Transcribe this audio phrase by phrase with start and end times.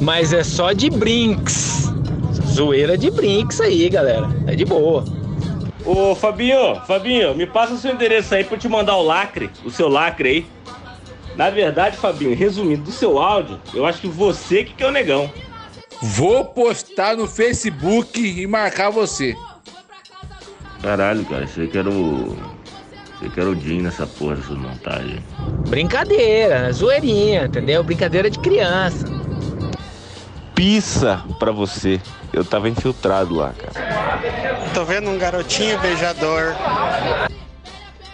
[0.00, 1.90] Mas é só de brinks.
[2.46, 4.28] Zoeira de brinks aí, galera.
[4.46, 5.04] É de boa.
[5.84, 9.50] Ô, Fabinho, Fabinho, me passa o seu endereço aí pra eu te mandar o lacre,
[9.64, 10.46] o seu lacre aí.
[11.36, 14.92] Na verdade, Fabinho, resumindo do seu áudio, eu acho que você que, que é o
[14.92, 15.30] negão.
[16.02, 19.36] Vou postar no Facebook e marcar você.
[20.82, 22.36] Caralho, cara, achei que era o.
[23.20, 25.22] Achei que era o Jim nessa porra dessa montagem.
[25.68, 27.84] Brincadeira, zoeirinha, entendeu?
[27.84, 29.06] Brincadeira de criança.
[30.54, 32.00] Pizza pra você.
[32.32, 34.70] Eu tava infiltrado lá, cara.
[34.72, 36.54] Tô vendo um garotinho beijador.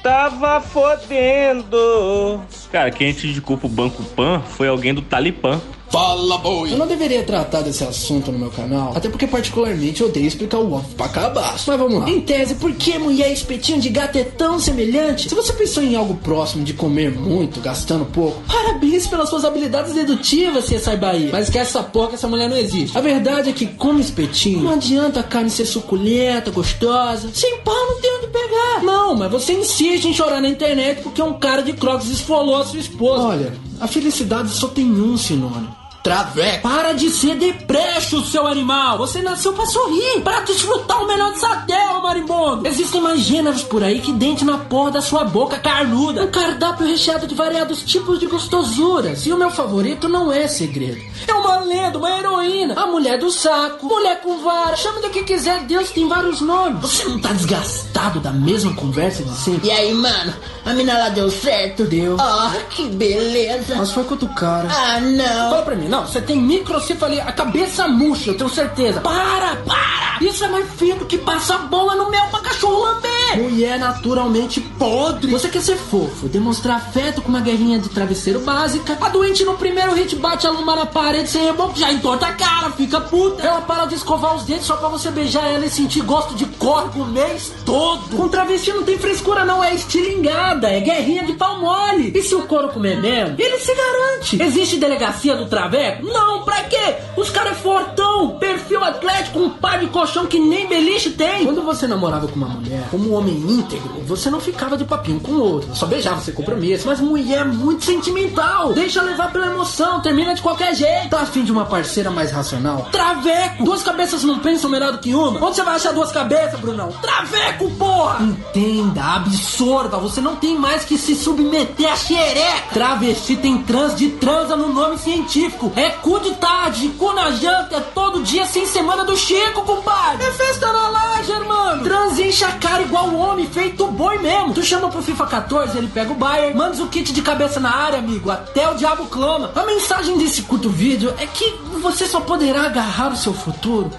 [0.02, 2.40] Tava fodendo.
[2.72, 5.60] Cara, quem te indicou pro Banco Pan foi alguém do Talipã.
[5.88, 6.72] Fala, boi!
[6.72, 10.58] Eu não deveria tratar desse assunto no meu canal, até porque particularmente eu odeio explicar
[10.58, 11.64] o óbvio pra cabaço.
[11.68, 12.10] Mas vamos lá.
[12.10, 15.28] Em tese, por que mulher e espetinho de gato é tão semelhante?
[15.28, 19.94] Se você pensou em algo próximo de comer muito, gastando pouco, parabéns pelas suas habilidades
[19.94, 21.28] dedutivas, CSI Bahia.
[21.32, 22.96] Mas esquece essa porra que essa mulher não existe.
[22.96, 27.30] A verdade é que, como espetinho, não adianta a carne ser suculenta, gostosa.
[27.32, 28.82] Sem pau não tem onde pegar.
[28.82, 32.64] Não, mas você insiste em chorar na internet porque um cara de crocs esfolou a
[32.64, 33.22] sua esposa.
[33.22, 35.85] Olha, a felicidade só tem um sinônimo.
[36.06, 36.62] Traveco.
[36.62, 38.96] Para de ser deprecho, seu animal.
[38.98, 42.64] Você nasceu pra sorrir, para desfrutar o melhor dessa terra, marimbondo.
[42.64, 46.22] Existem mais gêneros por aí que dente na porra da sua boca carnuda.
[46.22, 49.26] Um cardápio recheado de variados tipos de gostosuras.
[49.26, 51.02] E o meu favorito não é segredo.
[51.26, 52.74] É uma lenda, uma heroína.
[52.80, 54.76] A mulher do saco, mulher com vara.
[54.76, 56.82] Chame do que quiser, Deus tem vários nomes.
[56.82, 59.66] Você não tá desgastado da mesma conversa de sempre?
[59.66, 60.32] E aí, mano?
[60.64, 61.84] A mina lá deu certo?
[61.84, 62.16] Deu.
[62.18, 63.76] Ah, que beleza.
[63.76, 64.68] Mas foi com o cara.
[64.68, 65.50] Ah, não.
[65.50, 69.00] Fala pra mim, não, você tem microcefalia, a cabeça murcha, eu tenho certeza.
[69.00, 70.18] Para, para!
[70.20, 73.15] Isso é mais feio do que passar bola no mel pra cachorro lamber.
[73.34, 75.30] Mulher naturalmente podre.
[75.32, 78.96] Você quer ser fofo, demonstrar afeto com uma guerrinha de travesseiro básica.
[79.00, 82.32] A doente no primeiro hit bate a luma na parede sem reboco, já entorta a
[82.32, 83.42] cara, fica puta.
[83.42, 86.44] Ela para de escovar os dentes só pra você beijar ela e sentir gosto de
[86.44, 88.16] corpo o mês todo.
[88.16, 92.12] Com travesti não tem frescura não, é estilingada, é guerrinha de pau mole.
[92.14, 94.42] E se o couro comer mesmo, ele se garante.
[94.42, 96.04] Existe delegacia do traveco?
[96.04, 96.96] Não, pra quê?
[97.16, 101.44] Os caras é fortão, perfil atlético, um par de colchão que nem beliche tem.
[101.44, 105.32] Quando você namorava com uma mulher, como homem íntegro, você não ficava de papinho com
[105.32, 105.74] o outro.
[105.74, 106.86] Só beijava sem compromisso.
[106.86, 108.72] Mas mulher é muito sentimental.
[108.72, 111.10] Deixa levar pela emoção, termina de qualquer jeito.
[111.10, 112.88] Tá afim de uma parceira mais racional?
[112.92, 113.64] Traveco!
[113.64, 115.44] Duas cabeças não pensam melhor do que uma?
[115.44, 116.92] Onde você vai achar duas cabeças, Brunão?
[117.02, 118.22] Traveco, porra!
[118.22, 122.72] Entenda, absorva, você não tem mais que se submeter a xereca.
[122.72, 125.72] Travesti tem trans de transa no nome científico.
[125.76, 130.24] É cu de tarde, cu na janta, é todo dia sem semana do Chico, compadre.
[130.24, 131.84] É festa na laje, mano.
[131.84, 134.54] Trans enche a cara igual homem, feito boi mesmo.
[134.54, 137.74] Tu chama pro FIFA 14, ele pega o Bayern, manda o kit de cabeça na
[137.74, 139.52] área, amigo, até o diabo clama.
[139.54, 143.90] A mensagem desse curto vídeo é que você só poderá agarrar o seu futuro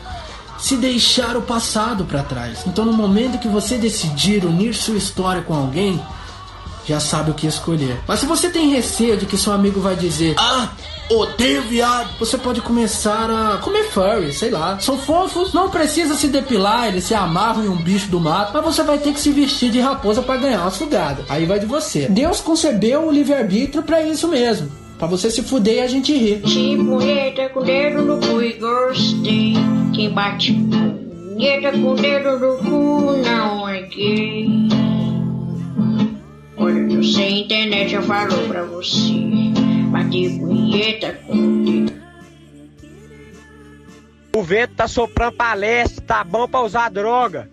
[0.57, 2.59] se deixar o passado para trás.
[2.65, 6.03] Então, no momento que você decidir unir sua história com alguém,
[6.85, 8.01] já sabe o que escolher.
[8.07, 10.69] Mas se você tem receio de que seu amigo vai dizer: Ah,
[11.09, 14.79] odeio viado, você pode começar a comer furry, sei lá.
[14.79, 18.63] São fofos, não precisa se depilar, eles se amarram em um bicho do mato, mas
[18.63, 21.23] você vai ter que se vestir de raposa para ganhar uma sugada.
[21.29, 22.07] Aí vai de você.
[22.07, 24.69] Deus concebeu o livre-arbítrio para isso mesmo.
[24.97, 26.41] Pra você se fuder e a gente rir.
[26.41, 29.53] Punheta com dedo no cu e gostei.
[29.93, 34.49] Quem bate punheta com dedo no cu não é gay.
[36.57, 39.66] Olha, eu sei internet eu falo pra você.
[40.07, 42.01] Bater punheta com dedo.
[44.33, 47.49] O vento tá soprando pra leste, tá bom pra usar droga.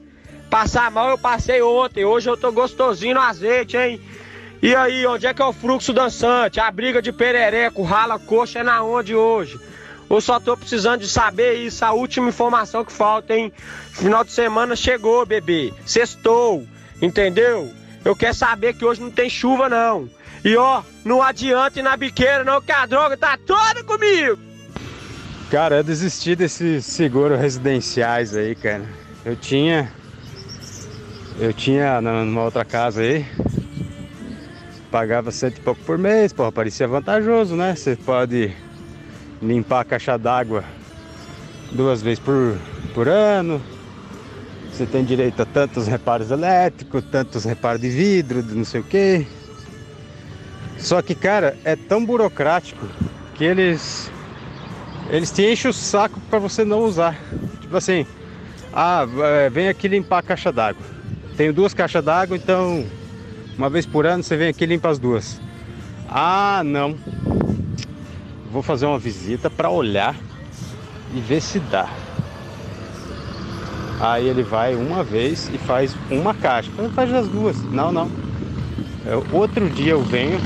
[0.49, 4.01] Passar mal eu passei ontem, hoje eu tô gostosinho no azeite, hein?
[4.63, 6.61] E aí, onde é que é o fluxo dançante?
[6.61, 9.59] A briga de perereco, rala coxa é na onde hoje?
[10.09, 13.53] Eu só tô precisando de saber isso, a última informação que falta, hein?
[13.91, 15.73] Final de semana chegou, bebê.
[15.85, 16.65] Sextou,
[17.03, 17.69] entendeu?
[18.05, 20.09] Eu quero saber que hoje não tem chuva, não.
[20.45, 24.39] E ó, não adianta ir na biqueira, não, que a droga tá toda comigo.
[25.51, 28.85] Cara, eu desisti desses seguros residenciais aí, cara.
[29.25, 29.91] Eu tinha.
[31.41, 33.25] Eu tinha numa outra casa aí.
[34.91, 37.75] Pagava cento e pouco por mês, porra, parecia vantajoso, né?
[37.75, 38.55] Você pode
[39.41, 40.63] limpar a caixa d'água
[41.73, 42.57] duas vezes por,
[42.93, 43.63] por ano.
[44.71, 48.85] Você tem direito a tantos reparos elétricos, tantos reparos de vidro, de não sei o
[48.85, 49.27] que.
[50.85, 52.87] Só que, cara, é tão burocrático
[53.35, 54.13] que eles
[55.09, 57.19] eles te enchem o saco para você não usar.
[57.63, 58.07] Tipo assim,
[58.71, 60.85] ah, é, vem aqui limpar a caixa d'água.
[61.39, 62.85] Tenho duas caixas d'água, então
[63.57, 65.41] uma vez por ano você vem aqui e limpa as duas.
[66.07, 66.99] Ah, não.
[68.53, 70.15] vou fazer uma visita para olhar
[71.15, 71.89] e ver se dá.
[74.01, 76.71] Aí ele vai uma vez e faz uma caixa.
[76.95, 77.57] Faz as duas.
[77.71, 78.11] Não, não.
[79.07, 80.39] Eu, outro dia eu venho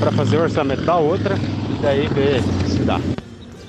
[0.00, 2.98] para fazer o orçamento da outra e daí ver se dá.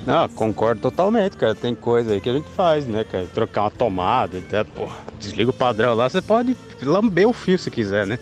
[0.08, 1.54] Não, concordo totalmente, cara.
[1.54, 3.28] Tem coisa aí que a gente faz, né, cara?
[3.34, 7.70] Trocar uma tomada, até, porra, desliga o padrão lá, você pode lamber o fio se
[7.70, 8.18] quiser, né?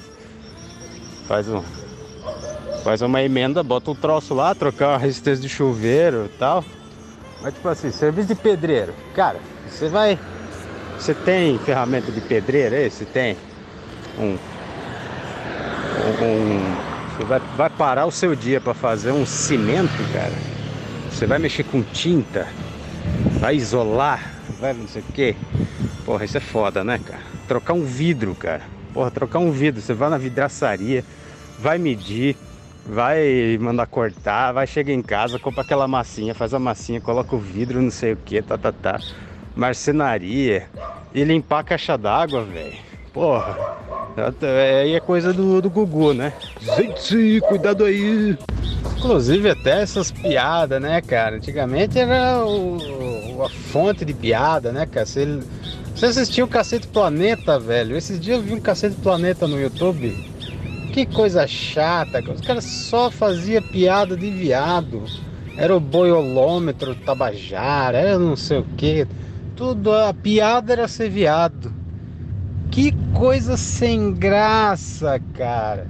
[1.27, 1.61] Faz um.
[2.83, 6.65] Faz uma emenda, bota um troço lá, trocar uma resistência de chuveiro e tal.
[7.41, 8.93] Mas tipo assim, serviço de pedreiro.
[9.13, 9.37] Cara,
[9.69, 10.17] você vai.
[10.97, 12.89] Você tem ferramenta de pedreiro aí?
[12.89, 13.37] Você tem
[14.17, 14.37] um,
[16.21, 20.33] um você vai, vai parar o seu dia para fazer um cimento, cara
[21.19, 22.47] você vai mexer com tinta,
[23.41, 25.35] vai isolar, vai não sei o que.
[26.05, 27.19] Porra, isso é foda, né, cara?
[27.45, 28.61] Trocar um vidro, cara.
[28.93, 29.81] Porra, trocar um vidro.
[29.81, 31.03] Você vai na vidraçaria,
[31.59, 32.37] vai medir,
[32.85, 37.39] vai mandar cortar, vai chegar em casa, compra aquela massinha, faz a massinha, coloca o
[37.39, 38.97] vidro, não sei o que, tá, tá, tá.
[39.53, 40.69] Marcenaria
[41.13, 42.88] e limpar a caixa d'água, velho.
[43.13, 43.77] Porra,
[44.81, 46.33] aí é coisa do, do Gugu, né?
[46.61, 48.37] Gente, cuidado aí.
[48.97, 51.37] Inclusive até essas piadas, né, cara?
[51.37, 55.05] Antigamente era o, a fonte de piada, né, cara?
[55.05, 55.39] Você,
[55.95, 57.95] você assistia o Cacete Planeta, velho.
[57.95, 60.11] Esses dias eu vi um Cacete Planeta no YouTube.
[60.93, 62.33] Que coisa chata, cara.
[62.33, 65.03] Os caras só faziam piada de viado.
[65.57, 69.07] Era o boiolômetro Tabajara, era não sei o que.
[69.55, 71.78] Tudo, a piada era ser viado.
[72.71, 75.87] Que coisa sem graça, cara.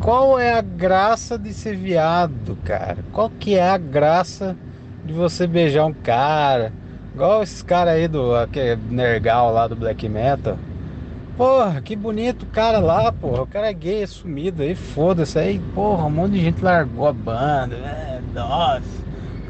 [0.00, 2.98] Qual é a graça de ser viado, cara?
[3.12, 4.56] Qual que é a graça
[5.04, 6.72] de você beijar um cara?
[7.14, 10.56] Igual esses caras aí do aquele Nergal lá do Black Metal.
[11.36, 13.42] Porra, que bonito o cara lá, porra.
[13.42, 15.38] O cara é gay, é sumido aí, foda-se.
[15.38, 17.76] Aí, porra, um monte de gente largou a banda.
[17.76, 18.82] É, nossa,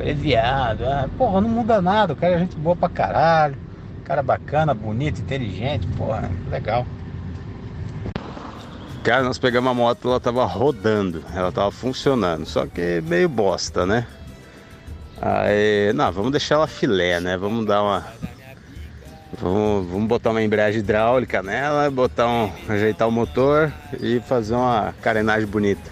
[0.01, 0.85] é viado.
[0.85, 2.13] É, porra, não muda nada.
[2.13, 3.57] O cara é gente boa pra caralho.
[4.05, 6.87] Cara bacana, bonito, inteligente, porra, legal.
[9.03, 13.85] Cara, nós pegamos a moto, ela tava rodando, ela tava funcionando, só que meio bosta,
[13.85, 14.07] né?
[15.21, 17.37] Aí, não, vamos deixar ela filé, né?
[17.37, 18.07] Vamos dar uma.
[19.41, 22.53] Vamos, vamos botar uma embreagem hidráulica nela, botar um.
[22.69, 25.91] ajeitar o motor e fazer uma carenagem bonita.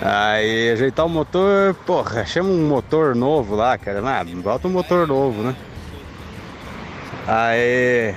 [0.00, 4.00] Aí ajeitar o motor, porra, chama um motor novo lá, cara.
[4.04, 5.56] Ah, bota um motor novo, né?
[7.30, 8.14] Aí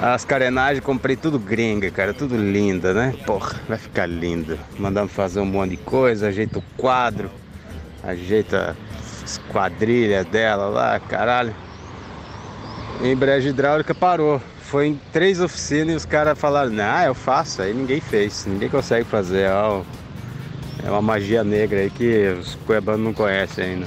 [0.00, 3.14] as carenagens comprei tudo gringa, cara, tudo linda, né?
[3.26, 4.58] Porra, vai ficar lindo.
[4.78, 7.30] Mandamos fazer um monte de coisa, ajeita o quadro,
[8.02, 8.74] ajeita
[9.22, 11.54] as quadrilhas dela lá, caralho.
[13.02, 14.40] Embreagem hidráulica parou.
[14.62, 18.70] Foi em três oficinas e os caras falaram, não, eu faço, aí ninguém fez, ninguém
[18.70, 19.50] consegue fazer.
[19.50, 19.82] É,
[20.86, 23.86] é uma magia negra aí que os cuebanos não conhecem ainda.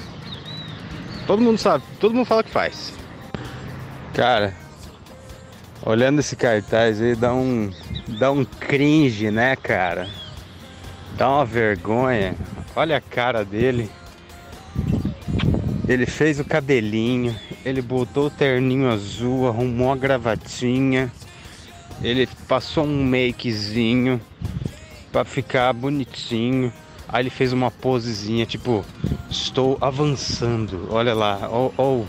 [1.25, 3.00] Todo mundo sabe, todo mundo fala que faz.
[4.13, 4.53] Cara,
[5.83, 7.71] Olhando esse cartaz aí, dá um,
[8.19, 10.07] dá um cringe, né, cara?
[11.17, 12.35] Dá uma vergonha.
[12.75, 13.89] Olha a cara dele.
[15.87, 17.35] Ele fez o cabelinho,
[17.65, 21.11] ele botou o terninho azul, arrumou a gravatinha,
[22.03, 24.21] ele passou um makezinho
[25.11, 26.71] para ficar bonitinho.
[27.09, 28.85] Aí ele fez uma posezinha, tipo,
[29.31, 30.87] estou avançando.
[30.91, 32.03] Olha lá, ó, ó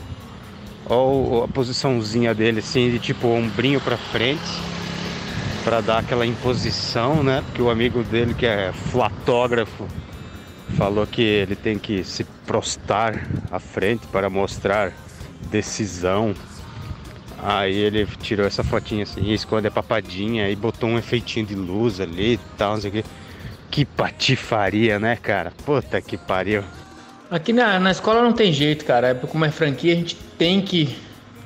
[0.94, 4.42] Olha a posiçãozinha dele assim, de tipo ombrinho para frente,
[5.64, 7.42] para dar aquela imposição, né?
[7.46, 9.88] Porque o amigo dele que é flatógrafo
[10.76, 14.92] falou que ele tem que se prostar à frente para mostrar
[15.50, 16.34] decisão.
[17.42, 22.02] Aí ele tirou essa fotinha assim, esconde a papadinha e botou um efeitinho de luz
[22.02, 23.04] ali e tal, não sei o que.
[23.70, 25.54] Que patifaria, né, cara?
[25.64, 26.62] Puta que pariu.
[27.32, 29.08] Aqui na, na escola não tem jeito, cara.
[29.08, 30.94] É como é franquia, a gente tem que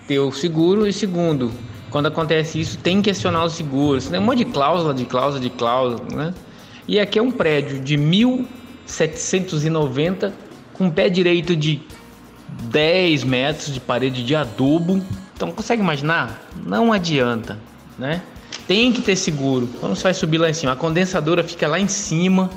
[0.09, 1.53] ter o seguro e segundo,
[1.91, 4.01] quando acontece isso, tem que questionar o seguro.
[4.01, 6.35] Você tem um monte de cláusula, de cláusula, de cláusula, né?
[6.89, 10.35] E aqui é um prédio de 1790
[10.73, 11.81] com pé direito de
[12.65, 15.01] 10 metros de parede de adubo.
[15.37, 16.51] Então, consegue imaginar?
[16.67, 17.61] Não adianta,
[17.97, 18.23] né?
[18.67, 19.69] Tem que ter seguro.
[19.79, 22.51] Quando você vai subir lá em cima, a condensadora fica lá em cima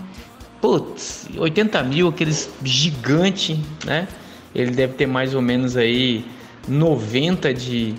[0.62, 4.08] putz, 80 mil, aqueles gigante, né?
[4.54, 6.26] Ele deve ter mais ou menos aí
[6.68, 7.96] 90 de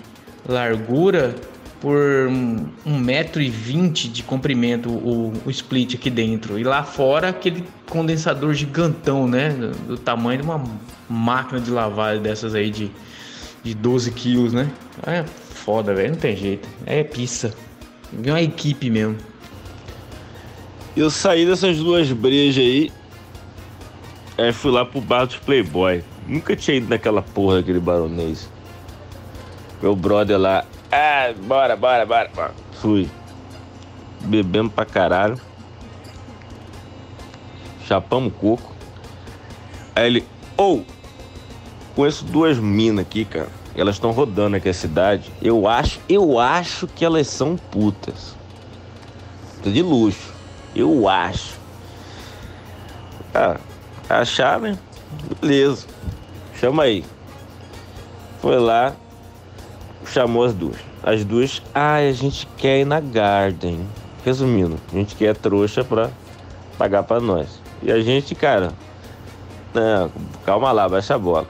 [0.47, 1.35] largura
[1.79, 1.97] por
[2.85, 7.63] um metro e vinte de comprimento o, o, split aqui dentro e lá fora aquele
[7.89, 10.63] condensador gigantão, né, do, do tamanho de uma
[11.09, 12.91] máquina de lavar dessas aí de,
[13.63, 14.71] de 12 quilos, né?
[15.07, 17.51] É foda, velho, não tem jeito, é pista,
[18.13, 19.17] vem uma equipe mesmo.
[20.95, 22.91] Eu saí dessas duas brejas aí.
[24.37, 26.03] Aí fui lá pro bar dos Playboy.
[26.27, 28.49] Nunca tinha ido naquela porra daquele baronês.
[29.81, 30.65] Meu brother lá.
[30.91, 32.53] Ah, bora, bora, bora.
[32.73, 33.09] Fui.
[34.21, 35.39] Bebemos pra caralho.
[37.87, 38.75] Chapamos coco.
[39.95, 40.27] Aí ele.
[40.57, 40.85] Ou!
[41.95, 43.49] conheço duas minas aqui, cara.
[43.75, 45.31] Elas estão rodando aqui a cidade.
[45.41, 48.35] Eu acho, eu acho que elas são putas.
[49.63, 50.30] De luxo.
[50.75, 51.59] Eu acho.
[53.33, 53.57] Ah,
[54.09, 54.77] achar, né?
[55.39, 55.87] Beleza.
[56.55, 57.03] Chama aí.
[58.41, 58.93] Foi lá,
[60.05, 60.77] chamou as duas.
[61.03, 63.87] As duas, ah, a gente quer ir na Garden.
[64.23, 66.09] Resumindo, a gente quer trouxa pra
[66.77, 67.59] pagar pra nós.
[67.81, 68.71] E a gente, cara,
[69.73, 70.11] não,
[70.45, 71.47] calma lá, baixa a bola.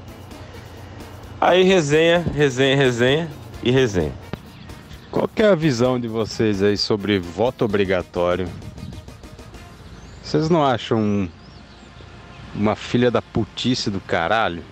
[1.40, 3.30] Aí resenha, resenha, resenha
[3.64, 4.14] e resenha.
[5.12, 8.48] Qual é a visão de vocês aí sobre voto obrigatório?
[10.32, 11.30] Vocês não acham
[12.56, 14.64] uma filha da putice do caralho?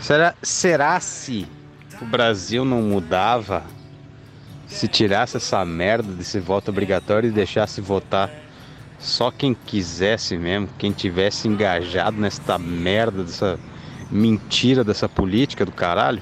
[0.00, 1.46] Será, será se
[2.02, 3.62] o Brasil não mudava
[4.66, 8.28] se tirasse essa merda desse voto obrigatório e deixasse votar
[8.98, 13.56] só quem quisesse mesmo, quem tivesse engajado nesta merda dessa
[14.10, 16.20] mentira dessa política do caralho?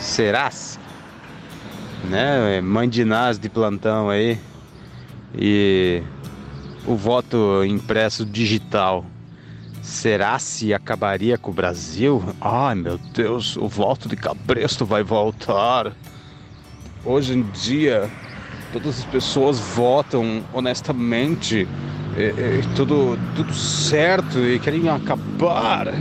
[0.00, 0.50] Será?
[2.02, 2.60] Né?
[2.60, 4.40] Mandinás de plantão aí.
[5.38, 6.02] E
[6.86, 9.04] o voto impresso digital.
[9.82, 12.22] Será se acabaria com o Brasil?
[12.40, 15.92] Ai meu Deus, o voto de cabresto vai voltar.
[17.04, 18.10] Hoje em dia,
[18.72, 21.68] todas as pessoas votam honestamente,
[22.16, 25.94] e, e, tudo, tudo certo e querem acabar.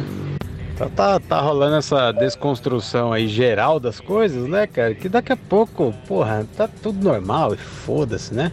[0.77, 4.95] Tá, tá, tá rolando essa desconstrução aí geral das coisas, né, cara?
[4.95, 8.51] Que daqui a pouco, porra, tá tudo normal e foda-se, né?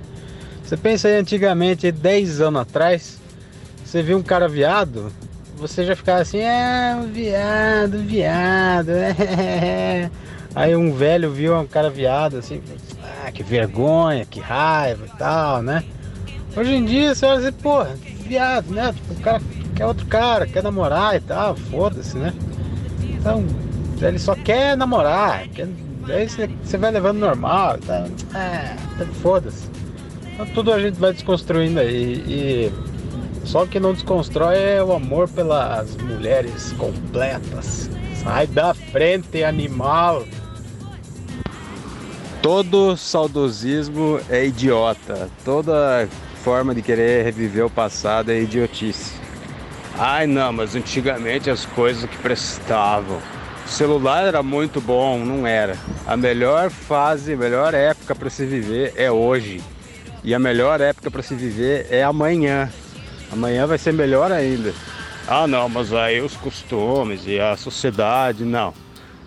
[0.64, 3.20] Você pensa aí antigamente, 10 anos atrás,
[3.84, 5.12] você viu um cara viado,
[5.56, 10.10] você já ficava assim, é, um viado, viado, é.
[10.54, 12.60] Aí um velho viu um cara viado, assim,
[13.02, 15.84] ah, que vergonha, que raiva e tal, né?
[16.56, 18.94] Hoje em dia você olha assim, porra, viado, né?
[19.10, 19.40] O cara
[19.74, 22.32] quer outro cara, quer namorar e tal, foda-se, né?
[23.00, 23.44] Então,
[24.00, 25.68] ele só quer namorar, quer,
[26.08, 28.06] aí você vai levando normal, tá?
[28.34, 28.76] É,
[29.22, 29.70] foda-se.
[30.32, 32.24] Então tudo a gente vai desconstruindo aí.
[32.26, 32.72] E
[33.44, 37.90] só que não desconstrói é o amor pelas mulheres completas.
[38.22, 40.24] Sai da frente, animal!
[42.40, 45.28] Todo saudosismo é idiota.
[45.44, 46.08] Toda
[46.42, 49.12] forma de querer reviver o passado é idiotice.
[49.96, 53.18] Ai não, mas antigamente as coisas que prestavam.
[53.64, 55.76] O celular era muito bom, não era.
[56.06, 59.62] A melhor fase, a melhor época para se viver é hoje.
[60.24, 62.70] E a melhor época para se viver é amanhã.
[63.30, 64.72] Amanhã vai ser melhor ainda.
[65.26, 68.74] Ah não, mas aí os costumes e a sociedade, não.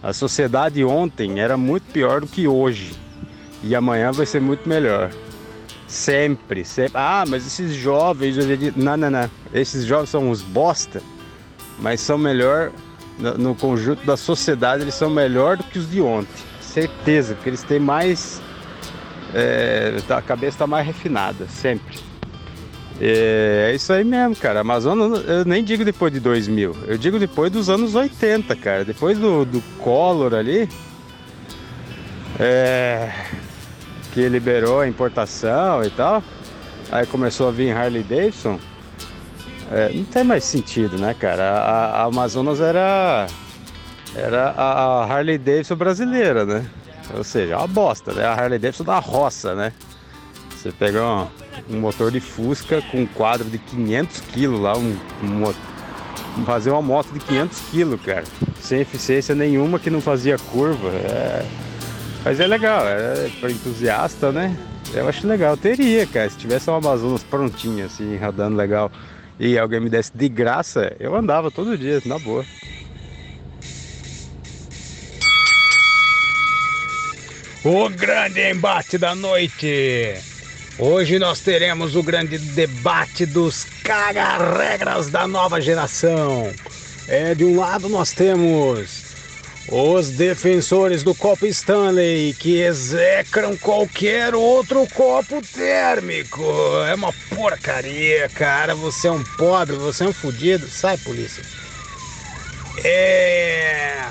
[0.01, 2.93] A sociedade ontem era muito pior do que hoje.
[3.63, 5.09] E amanhã vai ser muito melhor.
[5.87, 6.93] Sempre, sempre.
[6.93, 8.37] Ah, mas esses jovens
[8.75, 9.29] Não, não, não.
[9.53, 11.01] Esses jovens são uns bosta,
[11.79, 12.71] mas são melhor
[13.17, 16.43] no, no conjunto da sociedade, eles são melhor do que os de ontem.
[16.61, 18.41] Certeza, porque eles têm mais.
[19.37, 21.99] É, a cabeça está mais refinada, sempre.
[23.01, 24.61] É, é, isso aí mesmo, cara.
[24.61, 28.85] Amazonas, eu nem digo depois de 2000, eu digo depois dos anos 80, cara.
[28.85, 30.69] Depois do, do Collor ali.
[32.39, 33.11] É,
[34.13, 36.23] que liberou a importação e tal,
[36.89, 38.57] aí começou a vir Harley Davidson,
[39.71, 41.43] é, não tem mais sentido, né, cara?
[41.43, 43.27] A, a Amazonas era,
[44.15, 46.65] era a, a Harley Davidson brasileira, né?
[47.13, 48.25] Ou seja, uma bosta, né?
[48.25, 49.71] A Harley Davidson da roça, né?
[50.55, 51.27] Você pega um,
[51.69, 56.81] um motor de Fusca com um quadro de 500 kg lá, um, um, fazer uma
[56.81, 58.23] moto de 500 kg, cara,
[58.59, 60.89] sem eficiência nenhuma que não fazia curva.
[60.89, 61.45] É,
[62.23, 64.57] mas é legal, é para entusiasta, né?
[64.93, 65.55] Eu acho legal.
[65.57, 66.29] Teria, cara.
[66.29, 68.91] Se tivesse uma Amazonas prontinha, assim, rodando legal,
[69.39, 72.45] e alguém me desse de graça, eu andava todo dia, na boa.
[77.65, 80.13] O grande embate da noite.
[80.77, 86.53] Hoje nós teremos o grande debate dos caga-regras da nova geração.
[87.07, 89.05] É, de um lado nós temos
[89.67, 96.43] os defensores do copo Stanley que execram qualquer outro copo térmico.
[96.87, 98.75] É uma porcaria, cara.
[98.75, 100.67] Você é um pobre, você é um fudido.
[100.67, 101.43] Sai, polícia.
[102.83, 104.05] É.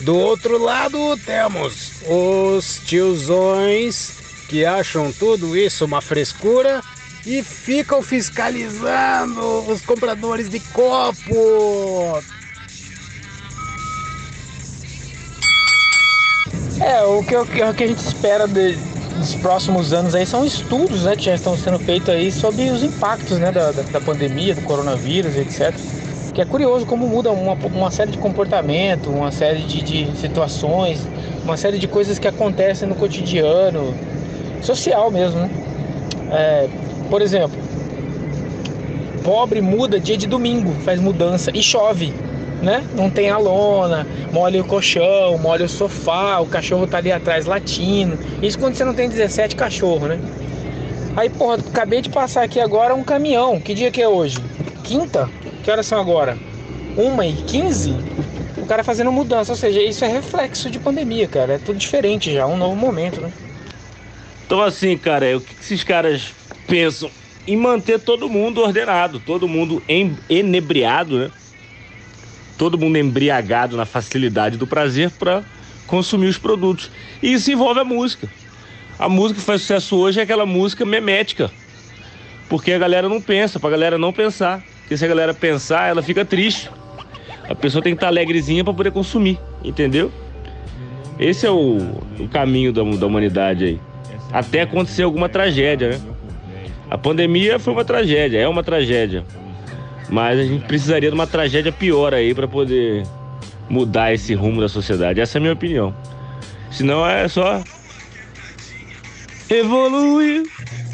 [0.00, 4.12] Do outro lado temos os tiozões
[4.48, 6.82] que acham tudo isso uma frescura
[7.26, 12.22] e ficam fiscalizando os compradores de copo.
[16.80, 18.76] É, o que, o que a gente espera de,
[19.18, 22.82] dos próximos anos aí são estudos né, que já estão sendo feitos aí sobre os
[22.84, 25.74] impactos né, da, da, pandemia, do coronavírus, etc.
[26.38, 31.04] Que é curioso como muda uma, uma série de comportamento, uma série de, de situações,
[31.42, 33.92] uma série de coisas que acontecem no cotidiano,
[34.62, 35.50] social mesmo, né?
[36.30, 36.68] É,
[37.10, 37.58] por exemplo,
[39.24, 42.14] pobre muda dia de domingo, faz mudança e chove
[42.62, 42.84] né?
[42.94, 47.46] Não tem a lona, molha o colchão, molha o sofá, o cachorro tá ali atrás
[47.46, 48.16] latindo.
[48.40, 50.20] Isso quando você não tem 17 cachorros, né?
[51.16, 53.60] Aí, porra, acabei de passar aqui agora um caminhão.
[53.60, 54.38] Que dia que é hoje?
[54.84, 55.28] Quinta?
[55.68, 56.38] Que horas são agora?
[56.96, 57.94] Uma e quinze?
[58.56, 61.56] O cara fazendo mudança, ou seja, isso é reflexo de pandemia, cara.
[61.56, 63.30] É tudo diferente já, um novo momento, né?
[64.46, 66.32] Então assim, cara, é o que esses caras
[66.66, 67.10] pensam
[67.46, 69.82] em manter todo mundo ordenado, todo mundo
[70.26, 71.30] enebriado, né?
[72.56, 75.44] todo mundo embriagado na facilidade do prazer para
[75.86, 76.90] consumir os produtos.
[77.22, 78.26] E isso envolve a música.
[78.98, 81.50] A música que faz sucesso hoje é aquela música memética.
[82.48, 84.64] Porque a galera não pensa, pra galera não pensar.
[84.88, 86.70] Porque se a galera pensar, ela fica triste.
[87.46, 90.10] A pessoa tem que estar alegrezinha para poder consumir, entendeu?
[91.20, 91.76] Esse é o,
[92.18, 93.80] o caminho da, da humanidade aí.
[94.32, 96.00] Até acontecer alguma tragédia, né?
[96.90, 99.26] A pandemia foi uma tragédia, é uma tragédia.
[100.08, 103.02] Mas a gente precisaria de uma tragédia pior aí para poder
[103.68, 105.20] mudar esse rumo da sociedade.
[105.20, 105.94] Essa é a minha opinião.
[106.70, 107.62] Senão é só
[109.50, 110.44] evoluir.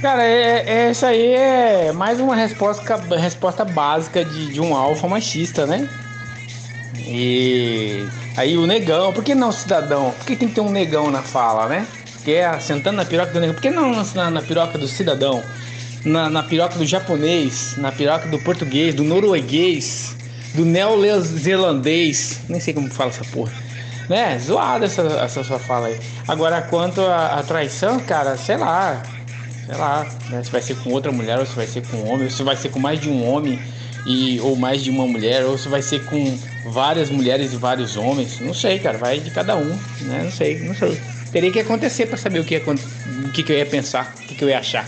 [0.01, 5.09] Cara, é, é, isso aí é mais uma resposta, resposta básica de, de um alfa
[5.09, 5.89] machista, né?
[6.99, 10.13] E aí o negão, por que não cidadão?
[10.19, 11.87] Por que tem que ter um negão na fala, né?
[12.25, 13.55] Que é sentando na piroca do negão.
[13.55, 15.43] Por que não na, na piroca do cidadão?
[16.05, 20.15] na, na piroca do japonês, na piroca do português, do norueguês,
[20.55, 23.53] do neozelandês, nem sei como fala essa porra.
[24.09, 24.39] Né?
[24.39, 25.99] Zoada essa, essa sua fala aí.
[26.29, 29.03] Agora, quanto a traição, cara, sei lá.
[29.67, 30.43] Sei lá, né?
[30.43, 32.43] Se vai ser com outra mulher, ou se vai ser com um homem, ou se
[32.43, 33.59] vai ser com mais de um homem
[34.07, 37.97] e, ou mais de uma mulher, ou se vai ser com várias mulheres e vários
[37.97, 38.41] homens.
[38.41, 40.23] Não sei, cara, vai de cada um, né?
[40.25, 41.01] Não sei, não sei.
[41.33, 44.35] Teria que acontecer para saber o que, o que, que eu ia pensar, o que,
[44.35, 44.87] que eu ia achar.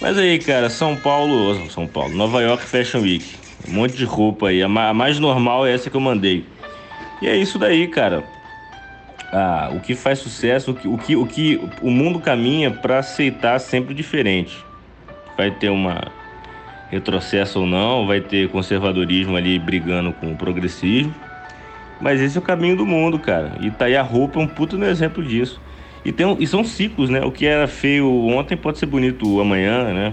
[0.00, 3.24] Mas aí, cara, São Paulo, São Paulo, Nova York Fashion Week.
[3.66, 4.62] Um monte de roupa aí.
[4.62, 6.44] A mais normal é essa que eu mandei.
[7.20, 8.22] E é isso daí, cara.
[9.32, 12.98] Ah, o que faz sucesso, o que o, que, o, que o mundo caminha para
[12.98, 14.64] aceitar sempre diferente.
[15.36, 16.00] Vai ter uma
[16.90, 21.14] retrocesso ou não, vai ter conservadorismo ali brigando com o progressismo.
[22.00, 23.52] Mas esse é o caminho do mundo, cara.
[23.60, 25.60] E tá aí a roupa é um puto exemplo disso.
[26.04, 27.20] E, tem, e são ciclos, né?
[27.22, 30.12] O que era feio ontem pode ser bonito amanhã, né?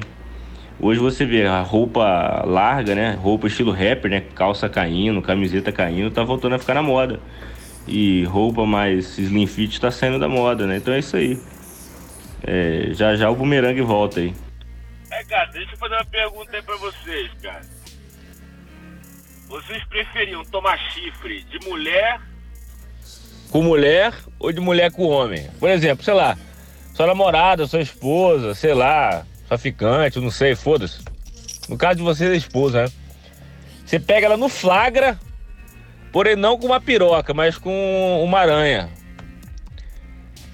[0.79, 3.17] Hoje você vê a roupa larga, né?
[3.21, 4.23] Roupa estilo rapper, né?
[4.33, 7.19] Calça caindo, camiseta caindo, tá voltando a ficar na moda.
[7.87, 10.77] E roupa mais slim fit tá saindo da moda, né?
[10.77, 11.39] Então é isso aí.
[12.45, 14.33] É, já já o bumerangue volta aí.
[15.11, 17.61] É, cara, deixa eu fazer uma pergunta aí pra vocês, cara.
[19.47, 22.19] Vocês preferiam tomar chifre de mulher
[23.53, 25.47] com mulher ou de mulher com homem.
[25.59, 26.35] Por exemplo, sei lá,
[26.95, 31.03] sua namorada, sua esposa, sei lá, sua ficante, não sei, foda-se.
[31.69, 32.91] No caso de você, a esposa, né?
[33.85, 35.19] Você pega ela no flagra,
[36.13, 38.87] porém não com uma piroca, mas com uma aranha.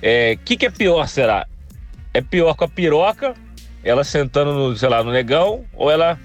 [0.01, 1.45] É, que que é pior, será?
[2.13, 3.35] É pior com a piroca,
[3.83, 6.17] ela sentando no, sei lá, no negão, ou ela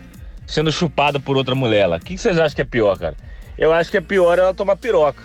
[0.46, 1.90] sendo chupada por outra mulher?
[1.90, 3.16] O que, que vocês acham que é pior, cara?
[3.58, 5.22] Eu acho que é pior ela tomar piroca.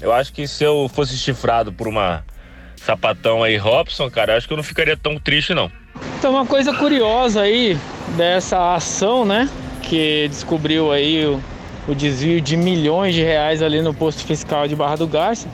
[0.00, 2.24] Eu acho que se eu fosse chifrado por uma
[2.76, 5.70] sapatão aí Robson, cara, acho que eu não ficaria tão triste não.
[6.18, 7.78] Então uma coisa curiosa aí
[8.16, 9.48] dessa ação, né,
[9.80, 11.40] que descobriu aí o,
[11.88, 15.48] o desvio de milhões de reais ali no posto fiscal de Barra do Garça,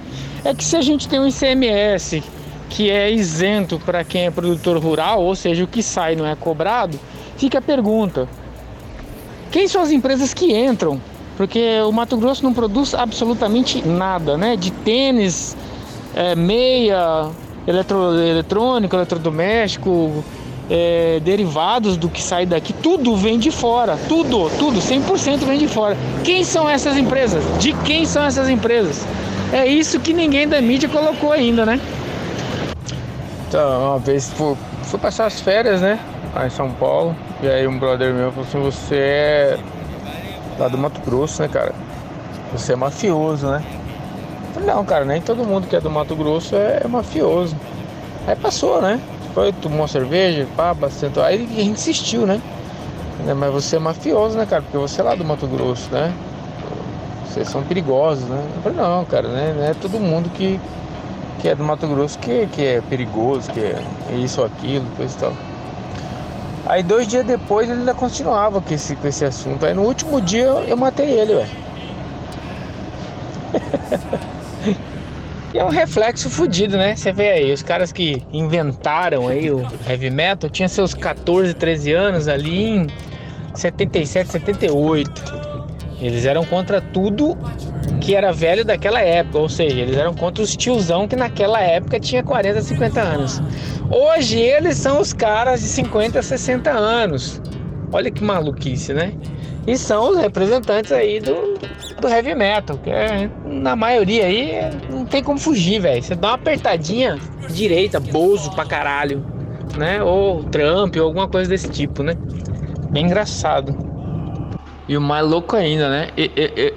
[0.45, 2.23] é que se a gente tem um ICMS
[2.69, 6.35] que é isento para quem é produtor rural, ou seja, o que sai não é
[6.37, 6.99] cobrado,
[7.37, 8.29] fica a pergunta:
[9.51, 11.01] quem são as empresas que entram
[11.41, 14.57] porque o Mato Grosso não produz absolutamente nada, né?
[14.57, 15.57] De tênis,
[16.15, 17.31] é, meia,
[17.67, 20.23] eletro, eletrônico, eletrodoméstico,
[20.71, 25.67] é, derivados do que sai daqui, tudo vem de fora, tudo, tudo, 100% vem de
[25.67, 25.97] fora.
[26.23, 27.43] Quem são essas empresas?
[27.59, 29.05] De quem são essas empresas?
[29.53, 31.81] É isso que ninguém da mídia colocou ainda, né?
[33.49, 35.99] Então, uma vez fui, fui passar as férias, né?
[36.33, 39.59] Lá em São Paulo, e aí um brother meu falou assim: Você é
[40.57, 41.75] lá do Mato Grosso, né, cara?
[42.53, 43.61] Você é mafioso, né?
[44.55, 47.57] Falei, não, cara, nem todo mundo que é do Mato Grosso é mafioso.
[48.29, 49.01] Aí passou, né?
[49.35, 51.21] Foi, tomou uma cerveja, pá, bastante.
[51.21, 52.41] Aí a gente insistiu, né?
[53.25, 54.63] Né, Mas você é mafioso, né, cara?
[54.63, 56.13] Porque você é lá do Mato Grosso, né?
[57.27, 58.43] Vocês são perigosos, né?
[58.57, 59.55] Eu falei, não, cara, né?
[59.57, 60.59] Não é todo mundo que,
[61.41, 63.83] que é do Mato Grosso que, que é perigoso, que é
[64.17, 65.33] isso ou aquilo, coisa e tal.
[66.67, 69.65] Aí dois dias depois ele ainda continuava com esse, com esse assunto.
[69.65, 71.51] Aí no último dia eu, eu matei ele, velho.
[75.53, 76.95] E é um reflexo fudido, né?
[76.95, 81.93] Você vê aí, os caras que inventaram aí o heavy metal tinham seus 14, 13
[81.93, 82.87] anos ali em
[83.55, 85.11] 77, 78.
[86.01, 87.37] Eles eram contra tudo
[88.01, 92.01] que era velho daquela época, ou seja, eles eram contra os tiozão que naquela época
[92.01, 93.43] tinha 40, 50 anos.
[93.91, 97.43] Hoje eles são os caras de 50, 60 anos.
[97.93, 99.13] Olha que maluquice, né?
[99.67, 101.59] E são os representantes aí do,
[102.01, 104.55] do heavy metal, que é, na maioria aí
[104.89, 106.03] não tem como fugir, velho.
[106.03, 107.19] Você dá uma apertadinha
[107.51, 109.25] direita, bozo pra caralho,
[109.77, 110.03] né?
[110.03, 112.17] Ou Trump, ou alguma coisa desse tipo, né?
[112.91, 113.77] Bem engraçado.
[114.89, 116.09] E o mais louco ainda, né?
[116.17, 116.75] E- e- e-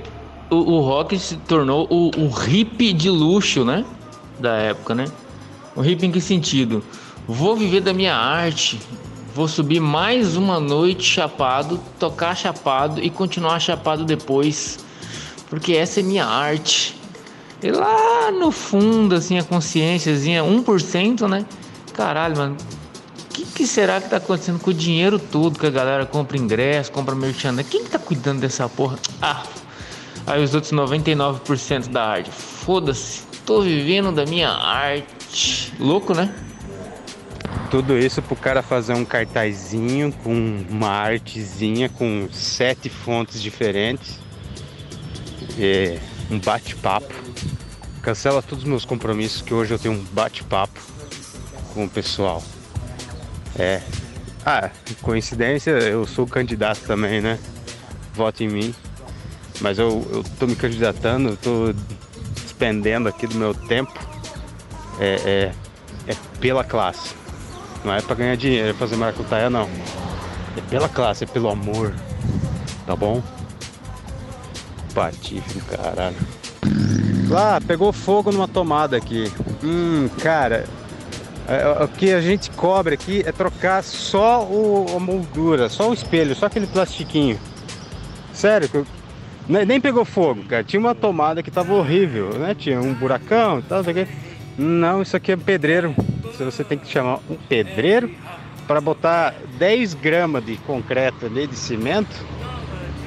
[0.52, 3.84] o, o rock se tornou o, o hippie de luxo, né?
[4.38, 5.06] Da época, né?
[5.76, 6.84] O hippie em que sentido?
[7.28, 8.80] Vou viver da minha arte,
[9.34, 14.78] vou subir mais uma noite chapado, tocar chapado e continuar chapado depois,
[15.50, 16.96] porque essa é minha arte.
[17.62, 21.46] E lá no fundo, assim, a consciênciazinha, 1%, né?
[21.93, 22.58] Caralho, mano,
[23.24, 26.38] o que, que será que tá acontecendo com o dinheiro todo que a galera compra
[26.38, 27.69] ingresso, compra merchandising?
[27.69, 29.00] Quem que tá cuidando dessa porra?
[29.22, 29.43] Ah,
[30.28, 32.30] aí os outros 99% da arte.
[32.30, 35.74] Foda-se, tô vivendo da minha arte.
[35.80, 36.34] Louco, né?
[37.73, 44.19] Tudo isso pro cara fazer um cartazinho com uma artezinha com sete fontes diferentes.
[46.29, 47.12] Um bate-papo.
[48.03, 50.79] Cancela todos os meus compromissos que hoje eu tenho um bate-papo
[51.73, 52.43] com o pessoal.
[53.57, 53.81] É.
[54.45, 54.69] Ah,
[55.01, 57.39] coincidência, eu sou candidato também, né?
[58.13, 58.75] Vote em mim.
[59.62, 61.73] Mas eu, eu tô me candidatando, eu tô
[62.36, 63.99] despendendo aqui do meu tempo.
[64.99, 65.51] É,
[66.07, 67.22] é, é pela classe.
[67.84, 69.67] Não é pra ganhar dinheiro, é fazer maracutaia não.
[70.58, 71.93] É pela classe, é pelo amor.
[72.86, 73.22] Tá bom?
[74.93, 76.15] Patife caralho.
[77.30, 79.32] Lá, pegou fogo numa tomada aqui.
[79.63, 80.65] Hum, cara.
[81.48, 85.89] é, é, O que a gente cobra aqui é trocar só o, a moldura, só
[85.89, 87.39] o espelho, só aquele plastiquinho.
[88.34, 88.86] Sério, eu-
[89.65, 90.63] nem pegou fogo, cara.
[90.63, 92.56] Tinha uma tomada que tava horrível, né?
[92.56, 94.08] Tinha um buracão e tal, não sei o.
[94.58, 95.96] Não, isso aqui é pedreiro.
[96.38, 98.10] Você tem que chamar um pedreiro
[98.67, 102.15] para botar 10 gramas de concreto ali, de cimento,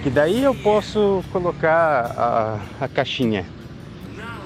[0.02, 3.44] que daí eu posso colocar a, a caixinha.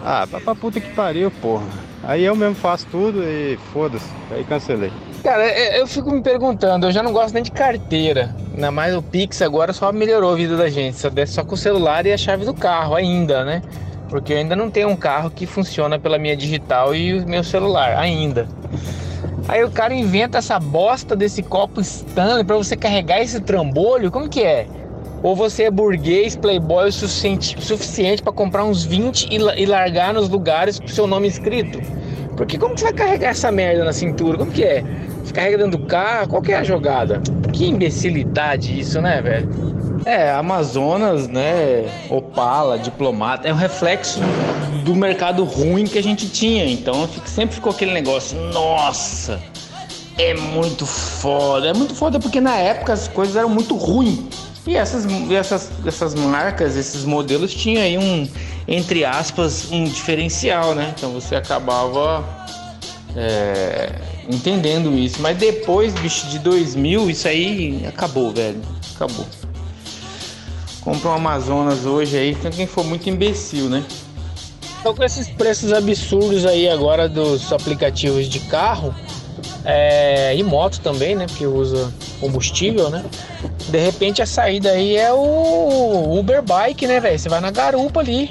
[0.03, 1.65] Ah, pra puta que pariu, porra.
[2.03, 4.09] Aí eu mesmo faço tudo e foda-se.
[4.31, 4.91] Aí cancelei.
[5.23, 8.35] Cara, é- eu fico me perguntando, eu já não gosto nem de carteira.
[8.55, 10.97] Ainda mais o Pix agora só melhorou a vida da gente.
[10.97, 13.61] Só só com o celular e a chave do carro ainda, né?
[14.11, 17.45] Porque eu ainda não tenho um carro que funciona pela minha digital e o meu
[17.45, 18.49] celular, ainda.
[19.49, 24.29] Aí o cara inventa essa bosta desse copo Stanley pra você carregar esse trambolho, como
[24.29, 24.67] que é?
[25.23, 30.13] Ou você é burguês, playboy o suficiente, suficiente para comprar uns 20 e, e largar
[30.13, 31.81] nos lugares com seu nome escrito?
[32.37, 34.39] Porque como que você vai carregar essa merda na cintura?
[34.39, 34.83] Como que é?
[35.23, 36.29] Você carrega dentro do carro?
[36.29, 37.21] Qual que é a jogada?
[37.53, 39.80] Que imbecilidade isso, né, velho?
[40.05, 44.21] É, Amazonas, né, Opala, Diplomata, é um reflexo
[44.85, 46.65] do mercado ruim que a gente tinha.
[46.65, 49.41] Então sempre ficou aquele negócio, nossa,
[50.19, 51.69] é muito foda.
[51.69, 54.21] É muito foda porque na época as coisas eram muito ruins.
[54.67, 58.29] E essas, essas, essas marcas, esses modelos tinham aí um,
[58.69, 60.93] entre aspas, um diferencial, né?
[60.97, 62.25] Então você acabava
[63.17, 63.93] é,
[64.29, 65.21] entendendo isso.
[65.21, 68.61] Mas depois, bicho, de 2000, isso aí acabou, velho.
[68.95, 69.27] Acabou.
[70.83, 73.85] Compra Amazonas hoje aí, quem for muito imbecil, né?
[74.81, 78.95] Então com esses preços absurdos aí agora dos aplicativos de carro
[79.65, 81.27] é, e moto também, né?
[81.27, 83.05] Porque usa combustível, né?
[83.69, 87.19] De repente a saída aí é o Uber Bike, né, velho?
[87.19, 88.31] Você vai na garupa ali,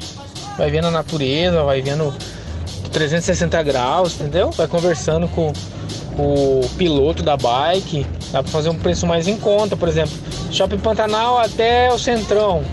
[0.58, 2.12] vai vendo a natureza, vai vendo
[2.92, 4.50] 360 graus, entendeu?
[4.50, 5.54] Vai conversando com
[6.18, 10.18] o piloto da bike, dá pra fazer um preço mais em conta, por exemplo,
[10.52, 12.64] Shopping Pantanal até o Centrão,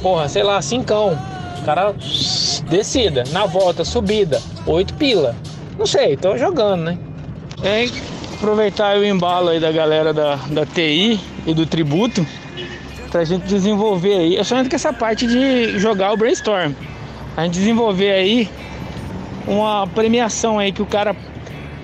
[0.00, 1.18] porra, sei lá, cincão,
[1.54, 1.94] os cara
[2.68, 5.36] descida, na volta, subida, oito pila,
[5.78, 6.98] não sei, tô jogando, né?
[7.62, 7.86] É,
[8.34, 12.26] aproveitar o embalo aí da galera da, da TI e do tributo
[13.10, 16.72] pra gente desenvolver aí, eu só entro com essa parte de jogar o brainstorm,
[17.36, 18.50] a gente desenvolver aí
[19.46, 21.14] uma premiação aí que o cara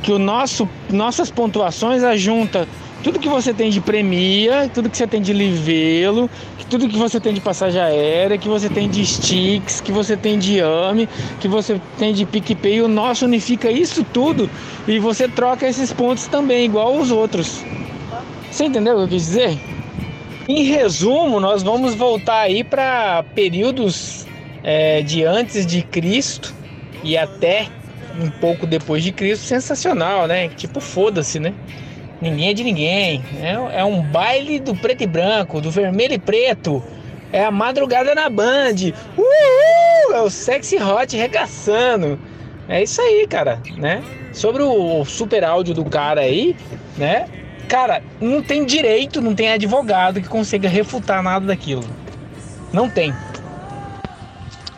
[0.03, 2.67] que o nosso nossas pontuações ajunta
[3.03, 6.29] tudo que você tem de premia, tudo que você tem de livelo,
[6.69, 10.39] tudo que você tem de passagem aérea, que você tem de sticks, que você tem
[10.39, 11.09] de AME,
[11.41, 14.51] que você tem de PicPay, o nosso unifica isso tudo
[14.87, 17.65] e você troca esses pontos também, igual os outros.
[18.51, 19.59] Você entendeu o que eu quis dizer?
[20.49, 24.27] Em resumo, nós vamos voltar aí para períodos
[24.63, 26.55] é, de antes de Cristo
[27.05, 27.69] e até
[28.21, 30.49] um pouco depois de Cristo, sensacional, né?
[30.49, 31.55] Tipo, foda-se, né?
[32.21, 33.25] Ninguém é de ninguém.
[33.41, 36.83] É, é um baile do preto e branco, do vermelho e preto.
[37.33, 38.93] É a madrugada na Band.
[39.17, 40.15] Uhul!
[40.15, 42.19] É o sexy hot regaçando.
[42.69, 44.03] É isso aí, cara, né?
[44.33, 46.57] Sobre o super áudio do cara aí,
[46.97, 47.29] né?
[47.69, 51.85] Cara, não tem direito, não tem advogado que consiga refutar nada daquilo.
[52.73, 53.13] Não tem.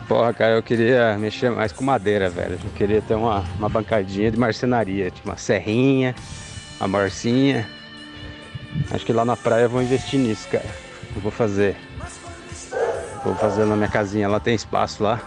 [0.07, 2.59] Porra, cara, eu queria mexer mais com madeira, velho.
[2.61, 6.13] Eu queria ter uma, uma bancadinha de marcenaria, tipo uma serrinha,
[6.81, 7.69] a Marcinha.
[8.89, 10.65] Acho que lá na praia eu vou investir nisso, cara.
[11.15, 11.77] Eu vou fazer.
[13.23, 15.21] Vou fazer na minha casinha, lá tem espaço lá.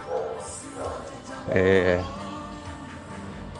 [1.49, 2.01] É.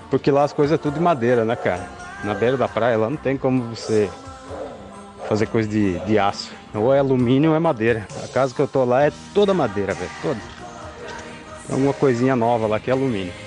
[0.10, 1.88] Porque lá as coisas é tudo de madeira, né, cara?
[2.23, 4.10] Na beira da praia lá não tem como você
[5.29, 6.51] fazer coisa de, de aço.
[6.73, 8.05] Ou é alumínio ou é madeira.
[8.23, 10.12] A casa que eu tô lá é toda madeira, velho.
[10.21, 10.39] Toda.
[11.69, 13.44] Uma coisinha nova lá que é alumínio.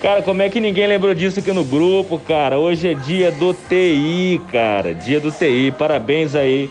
[0.00, 2.58] Cara, como é que ninguém lembrou disso aqui no grupo, cara?
[2.58, 4.94] Hoje é dia do TI, cara.
[4.94, 5.74] Dia do TI.
[5.76, 6.70] Parabéns aí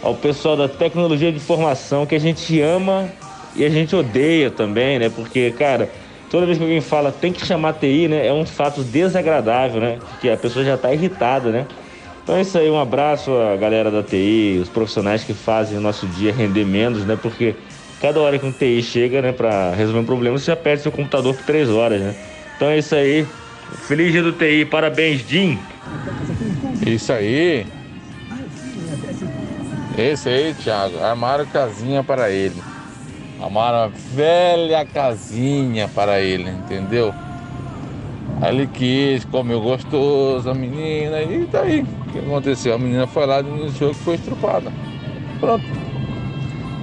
[0.00, 3.08] ao pessoal da tecnologia de informação que a gente ama
[3.56, 5.08] e a gente odeia também, né?
[5.08, 5.90] Porque, cara,
[6.30, 8.24] toda vez que alguém fala tem que chamar TI, né?
[8.24, 9.98] É um fato desagradável, né?
[10.20, 11.66] Que a pessoa já tá irritada, né?
[12.22, 15.80] Então é isso aí, um abraço à galera da TI, os profissionais que fazem o
[15.80, 17.18] nosso dia render menos, né?
[17.20, 17.56] Porque
[18.00, 20.92] cada hora que um TI chega, né, pra resolver um problema, você já perde seu
[20.92, 22.14] computador por três horas, né?
[22.58, 23.24] Então é isso aí.
[23.86, 25.60] Feliz dia do TI, parabéns, Jim.
[26.84, 27.64] Isso aí.
[29.96, 32.60] Esse aí, Thiago, armaram casinha para ele.
[33.40, 37.14] Armaram uma velha casinha para ele, entendeu?
[38.40, 42.74] Aí ele quis, comeu gostoso, a menina, e daí o que aconteceu?
[42.74, 44.72] A menina foi lá, denunciou que foi estrupada.
[45.38, 45.64] Pronto.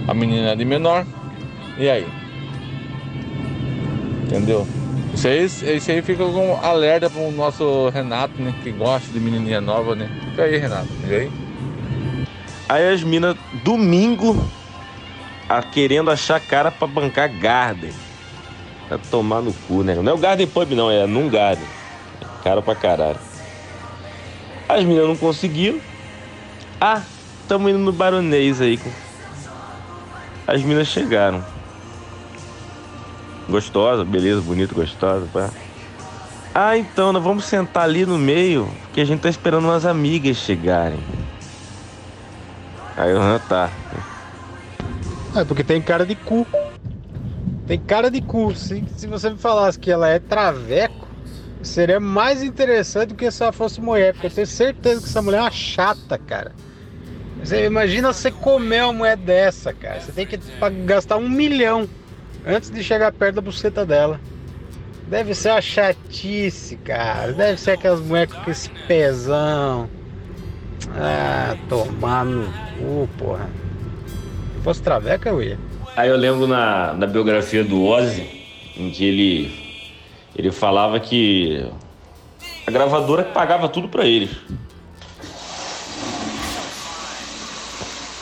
[0.07, 1.05] A menina é de menor,
[1.77, 2.07] e aí?
[4.23, 4.65] Entendeu?
[5.15, 8.54] Isso aí, isso aí fica com alerta pro nosso Renato, né?
[8.62, 10.10] Que gosta de menininha nova, né?
[10.30, 10.89] Fica aí, Renato.
[11.08, 11.32] E aí?
[12.67, 14.36] As minas, domingo,
[15.47, 17.93] a, querendo achar cara pra bancar Garden.
[18.89, 19.95] Pra tomar no cu, né?
[19.95, 21.65] Não é o Garden Pub, não, é num Garden.
[22.21, 23.19] É cara pra caralho.
[24.67, 25.80] As meninas não conseguiram.
[26.80, 27.01] Ah,
[27.47, 28.78] tamo indo no Baronês aí.
[30.45, 31.54] As minas chegaram.
[33.49, 35.49] Gostosa, beleza, bonita, gostosa, pá.
[36.53, 40.38] Ah, então, nós vamos sentar ali no meio, que a gente tá esperando umas amigas
[40.38, 40.99] chegarem.
[42.95, 43.69] Aí eu, ah, tá.
[45.36, 46.47] É porque tem cara de cu.
[47.67, 48.55] Tem cara de cu.
[48.55, 51.05] Se, se você me falasse que ela é traveco,
[51.62, 54.13] seria mais interessante do que se ela fosse mulher.
[54.13, 56.53] Porque eu tenho certeza que essa mulher é uma chata, cara.
[57.43, 59.99] Você imagina você comer uma mulher dessa, cara.
[59.99, 60.39] Você tem que
[60.86, 61.88] gastar um milhão
[62.45, 64.19] antes de chegar perto da buceta dela.
[65.08, 67.31] Deve ser uma chatice, cara.
[67.31, 69.89] Deve ser aquelas mulheres com esse pezão.
[70.95, 73.49] Ah, tomar no cu, porra.
[74.55, 75.60] Se fosse traveca, eu ia.
[75.95, 78.27] Aí eu lembro na, na biografia do Ozzy,
[78.75, 79.99] em que ele,
[80.36, 81.65] ele falava que
[82.65, 84.31] a gravadora pagava tudo pra eles.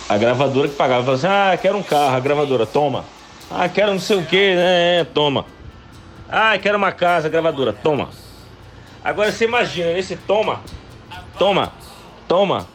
[0.07, 3.05] A gravadora que pagava, falava assim, ah, quero um carro, a gravadora, toma.
[3.49, 4.99] Ah, quero não sei o que, né?
[4.99, 5.45] É, toma.
[6.29, 8.09] Ah, quero uma casa, gravadora, toma.
[9.03, 10.61] Agora você imagina, esse toma,
[11.37, 11.71] toma,
[12.27, 12.67] toma.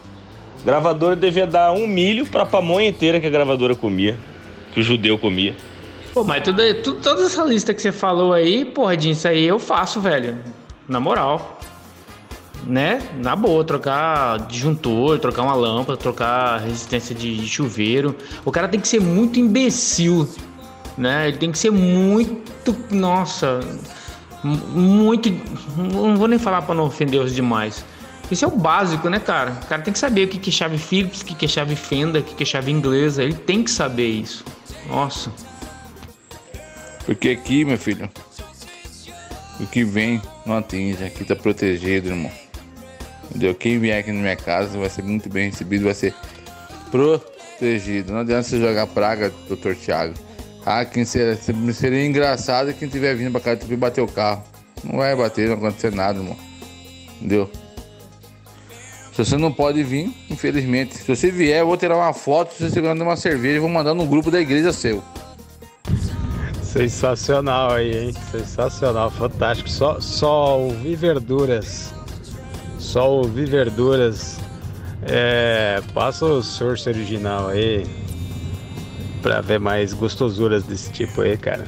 [0.64, 4.18] Gravadora devia dar um milho pra pamonha inteira que a gravadora comia,
[4.72, 5.56] que o judeu comia.
[6.12, 9.44] Pô, mas tudo, tudo, toda essa lista que você falou aí, porra, Dinho, isso aí
[9.44, 10.38] eu faço, velho.
[10.88, 11.58] Na moral.
[12.66, 13.00] Né?
[13.18, 18.14] Na boa, trocar disjuntor, trocar uma lâmpada, trocar resistência de chuveiro.
[18.44, 20.28] O cara tem que ser muito imbecil
[20.98, 21.28] né?
[21.28, 23.60] Ele tem que ser muito, nossa,
[24.42, 25.30] muito,
[25.76, 27.84] não vou nem falar para não ofender os demais.
[28.30, 29.52] Isso é o básico, né, cara?
[29.52, 32.18] O cara tem que saber o que é chave Phillips, o que é chave Fenda,
[32.18, 33.22] o que é chave inglesa.
[33.22, 34.44] Ele tem que saber isso.
[34.86, 35.32] Nossa.
[37.06, 38.10] Porque aqui, meu filho,
[39.58, 41.02] o que vem não atinge.
[41.04, 42.30] Aqui tá protegido, irmão.
[43.30, 43.54] Entendeu?
[43.54, 46.14] Quem vier aqui na minha casa vai ser muito bem recebido, vai ser
[46.90, 48.12] protegido.
[48.12, 50.14] Não adianta você jogar praga, doutor Tiago.
[50.68, 51.34] Ah, quem seria,
[51.72, 54.44] seria engraçado quem tiver vindo pra cá e bater o carro.
[54.84, 56.36] Não vai bater, não acontecer nada, irmão.
[57.16, 57.50] Entendeu?
[59.12, 60.98] Se você não pode vir, infelizmente.
[60.98, 63.94] Se você vier, eu vou tirar uma foto, você segurando uma cerveja e vou mandar
[63.94, 65.02] no grupo da igreja seu.
[66.62, 68.14] Sensacional aí, hein?
[68.30, 69.70] Sensacional, fantástico.
[69.70, 70.58] Só, só
[70.96, 71.94] verduras.
[72.78, 74.38] Só ouvir verduras.
[75.02, 77.86] É, passa o source original aí.
[79.22, 81.66] Pra ver mais gostosuras desse tipo aí, cara.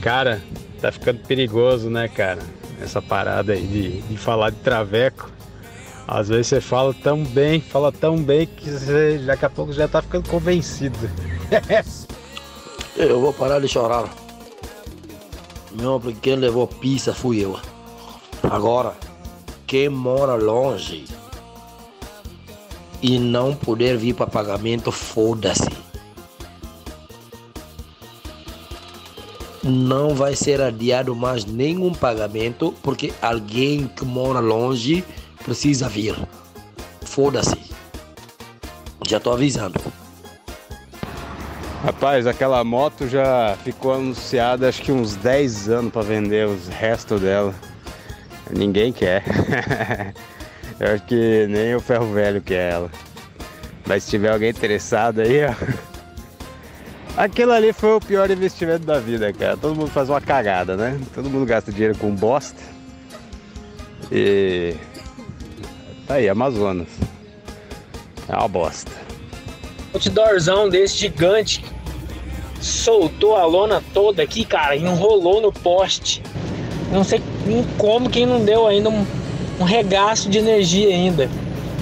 [0.00, 0.42] Cara,
[0.80, 2.42] tá ficando perigoso, né, cara?
[2.80, 5.30] Essa parada aí de, de falar de traveco.
[6.06, 9.86] Às vezes você fala tão bem, fala tão bem que você daqui a pouco já
[9.86, 10.98] tá ficando convencido.
[12.96, 14.08] Eu vou parar de chorar.
[15.72, 17.58] Não, porque quem levou pizza fui eu.
[18.42, 18.94] Agora,
[19.66, 21.04] quem mora longe
[23.00, 25.70] e não puder vir para pagamento, foda-se.
[29.68, 35.04] Não vai ser adiado mais nenhum pagamento porque alguém que mora longe
[35.44, 36.16] precisa vir.
[37.02, 37.58] Foda-se.
[39.06, 39.78] Já tô avisando.
[41.84, 47.20] Rapaz, aquela moto já ficou anunciada acho que uns 10 anos para vender os restos
[47.20, 47.54] dela.
[48.50, 49.22] Ninguém quer.
[50.80, 52.90] Eu acho que nem o ferro velho quer ela.
[53.86, 55.97] Mas se tiver alguém interessado aí, ó.
[57.18, 59.56] Aquilo ali foi o pior investimento da vida, cara.
[59.56, 61.00] Todo mundo faz uma cagada, né?
[61.12, 62.62] Todo mundo gasta dinheiro com bosta.
[64.12, 64.76] E.
[66.06, 66.86] Tá aí, Amazonas.
[68.28, 68.92] É uma bosta.
[69.92, 71.64] outdoorzão desse gigante.
[72.60, 76.22] Soltou a lona toda aqui, cara, e enrolou no poste.
[76.92, 77.20] Não sei
[77.76, 79.04] como quem não deu ainda um,
[79.58, 81.28] um regaço de energia ainda.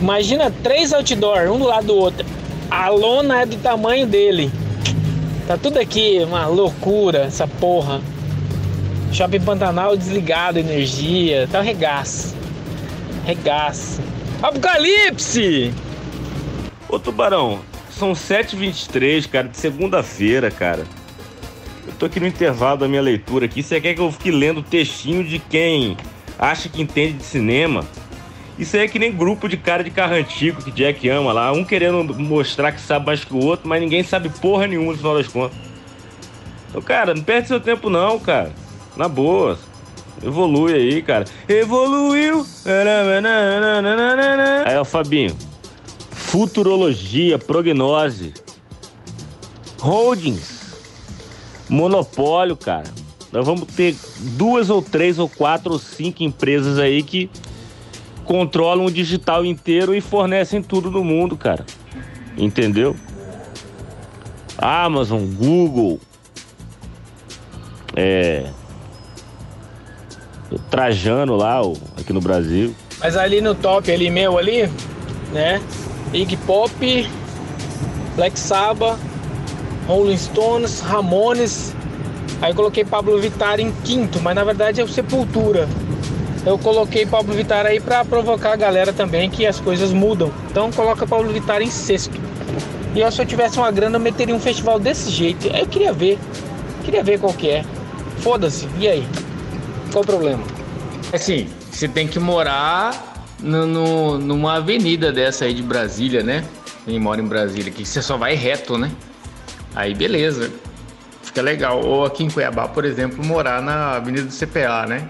[0.00, 2.24] Imagina três outdoor, um do lado do outro.
[2.70, 4.50] A lona é do tamanho dele.
[5.46, 8.00] Tá tudo aqui, uma loucura, essa porra.
[9.12, 12.34] Shopping Pantanal desligado, energia, tá um regaço.
[13.24, 14.00] Regaço.
[14.42, 15.72] Apocalipse!
[16.88, 20.84] Ô Tubarão, são 7h23, cara, de segunda-feira, cara.
[21.86, 23.62] Eu tô aqui no intervalo da minha leitura aqui.
[23.62, 25.96] Você quer que eu fique lendo textinho de quem
[26.36, 27.84] acha que entende de cinema?
[28.58, 31.52] Isso aí é que nem grupo de cara de carro antigo que Jack ama lá.
[31.52, 34.98] Um querendo mostrar que sabe mais que o outro, mas ninguém sabe porra nenhuma no
[34.98, 35.58] final das contas.
[36.70, 38.52] Então, cara, não perde seu tempo não, cara.
[38.96, 39.58] Na boa.
[40.22, 41.26] Evolui aí, cara.
[41.46, 42.46] Evoluiu.
[44.64, 45.36] Aí, ó, Fabinho.
[46.10, 48.32] Futurologia, prognose.
[49.78, 50.56] Holdings.
[51.68, 52.88] Monopólio, cara.
[53.30, 57.28] Nós vamos ter duas ou três ou quatro ou cinco empresas aí que
[58.26, 61.64] controlam o digital inteiro e fornecem tudo no mundo, cara.
[62.36, 62.94] Entendeu?
[64.58, 66.00] Amazon, Google,
[67.94, 68.46] é,
[70.70, 71.60] Trajano lá,
[71.98, 72.74] aqui no Brasil.
[73.00, 74.70] Mas ali no top, ali meu ali,
[75.32, 75.60] né?
[76.12, 77.10] Iggy Pop,
[78.14, 78.98] Black Sabbath,
[79.86, 81.74] Rolling Stones, Ramones.
[82.40, 85.68] Aí coloquei Pablo Vittar em quinto, mas na verdade é o Sepultura.
[86.46, 90.30] Eu coloquei Pablo Vittar aí pra provocar a galera também que as coisas mudam.
[90.50, 92.18] Então coloca Pablo Vittar em sexto.
[92.94, 95.48] E eu, se eu tivesse uma grana, eu meteria um festival desse jeito.
[95.48, 96.18] Eu queria ver.
[96.84, 97.64] Queria ver qual que é.
[98.18, 98.68] Foda-se.
[98.78, 99.06] E aí?
[99.92, 100.42] Qual o problema?
[101.12, 106.44] Assim, você tem que morar no, no- numa avenida dessa aí de Brasília, né?
[106.84, 108.90] Quem mora em Brasília, que você só vai reto, né?
[109.74, 110.50] Aí beleza,
[111.22, 111.84] fica legal.
[111.84, 115.06] Ou aqui em Cuiabá, por exemplo, morar na avenida do CPA, né?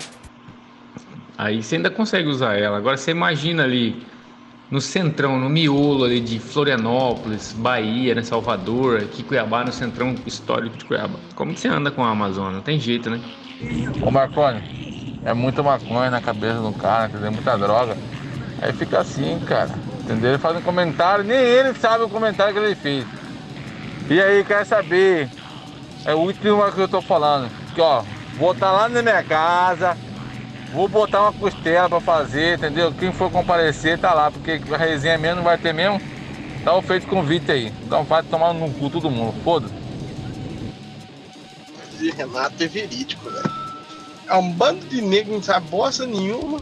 [1.38, 2.78] Aí você ainda consegue usar ela.
[2.78, 4.06] Agora você imagina ali
[4.70, 8.22] no centrão, no miolo ali de Florianópolis, Bahia, né?
[8.22, 11.18] Salvador, aqui Cuiabá, no centrão histórico de Cuiabá.
[11.34, 12.52] Como que você anda com a Amazônia?
[12.52, 13.20] Não tem jeito, né?
[14.02, 14.62] Ô Marconi,
[15.24, 17.32] é muita maconha na cabeça do cara, entendeu?
[17.32, 17.96] Muita droga.
[18.60, 19.70] Aí fica assim, cara.
[20.04, 20.30] Entendeu?
[20.30, 23.06] Ele faz um comentário, nem ele sabe o comentário que ele fez.
[24.08, 25.28] E aí, quer saber?
[26.04, 27.50] É o último que eu tô falando.
[27.74, 28.02] Que ó,
[28.38, 29.96] vou estar lá na minha casa,
[30.72, 32.92] vou botar uma costela pra fazer, entendeu?
[32.92, 36.00] Quem for comparecer tá lá, porque a resenha mesmo não vai ter mesmo.
[36.64, 37.72] Tá o feito convite aí.
[37.84, 39.74] Então vai tomar no cu todo mundo, foda-se.
[41.98, 43.56] de Renato é verídico, velho.
[44.28, 46.60] É um bando de negro, não sabe bosta nenhuma.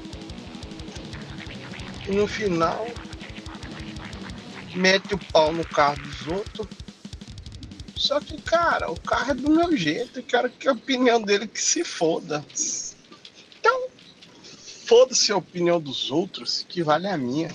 [2.06, 2.86] E no final,
[4.74, 6.68] mete o pau no carro dos outros.
[7.96, 10.18] Só que, cara, o carro é do meu jeito.
[10.18, 12.44] Eu quero que a opinião dele que se foda.
[13.58, 13.88] Então,
[14.84, 17.50] foda-se a opinião dos outros, que vale a minha.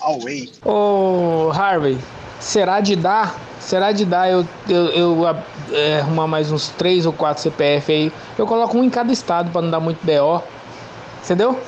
[0.00, 0.50] Away.
[0.64, 1.98] Ô Harvey,
[2.38, 3.38] será de dar?
[3.60, 5.36] Será de dar eu, eu, eu
[5.70, 8.12] é, arrumar mais uns 3 ou 4 CPF aí?
[8.38, 10.42] Eu coloco um em cada estado pra não dar muito BO.
[11.22, 11.60] Entendeu?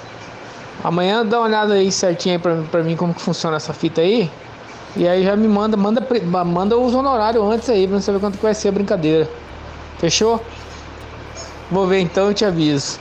[0.83, 4.01] Amanhã dá uma olhada aí certinho aí pra, pra mim como que funciona essa fita
[4.01, 4.31] aí.
[4.97, 6.01] E aí já me manda, manda,
[6.45, 9.29] manda os honorários antes aí pra eu saber quanto que vai ser a brincadeira.
[9.99, 10.43] Fechou?
[11.71, 12.99] Vou ver então e te aviso.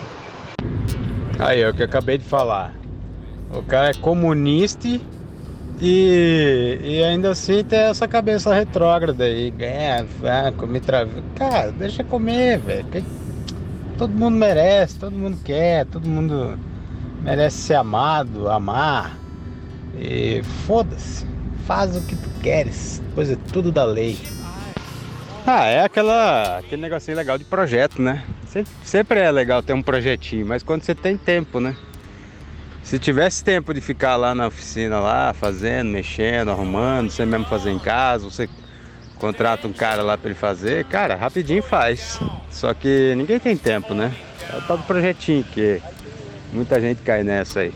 [1.42, 2.72] Aí, é o que eu acabei de falar.
[3.52, 4.88] O cara é comunista
[5.82, 9.50] e, e ainda assim tem essa cabeça retrógrada aí.
[9.50, 11.08] Ganha, ah, comer tra...
[11.36, 13.04] Cara, deixa comer, velho.
[13.98, 16.60] Todo mundo merece, todo mundo quer, todo mundo
[17.24, 19.18] merece ser amado, amar.
[19.98, 21.26] E foda-se,
[21.66, 24.20] faz o que tu queres, pois é tudo da lei.
[25.46, 28.24] Ah, é aquela, aquele negocinho legal de projeto, né?
[28.84, 31.76] Sempre, é legal ter um projetinho, mas quando você tem tempo, né?
[32.84, 37.72] Se tivesse tempo de ficar lá na oficina, lá, fazendo, mexendo, arrumando, você mesmo fazer
[37.72, 38.50] em casa, você
[39.18, 42.20] contrata um cara lá pra ele fazer, cara, rapidinho faz.
[42.50, 44.14] Só que ninguém tem tempo, né?
[44.52, 45.82] É o tal do projetinho que
[46.52, 47.74] muita gente cai nessa aí.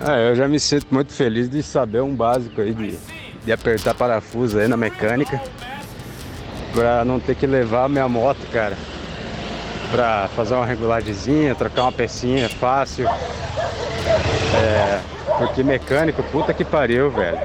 [0.00, 2.98] Ah, eu já me sinto muito feliz de saber um básico aí de,
[3.44, 5.40] de apertar parafuso aí na mecânica.
[6.72, 8.76] Pra não ter que levar a minha moto, cara.
[9.90, 13.08] Pra fazer uma regulagemzinha, trocar uma pecinha fácil.
[14.56, 15.00] É,
[15.38, 17.38] porque mecânico, puta que pariu, velho.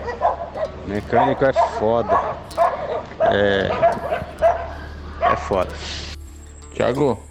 [0.87, 2.17] Mecânico é foda.
[3.21, 3.69] É.
[5.21, 5.69] É foda.
[6.73, 7.21] Tiago,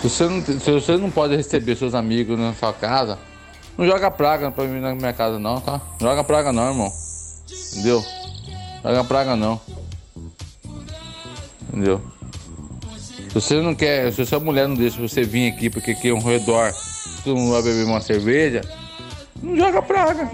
[0.00, 3.18] se você, não, se você não pode receber seus amigos na sua casa,
[3.76, 5.80] não joga praga pra mim na minha casa não, tá?
[6.00, 7.01] Não joga praga não, irmão.
[7.72, 8.04] Entendeu?
[8.82, 9.60] Joga praga não.
[11.68, 12.00] Entendeu?
[13.28, 16.12] Se você não quer, se sua mulher não deixa você vir aqui porque aqui é
[16.14, 16.70] um redor,
[17.24, 18.60] todo mundo vai beber uma cerveja,
[19.42, 20.30] não joga praga.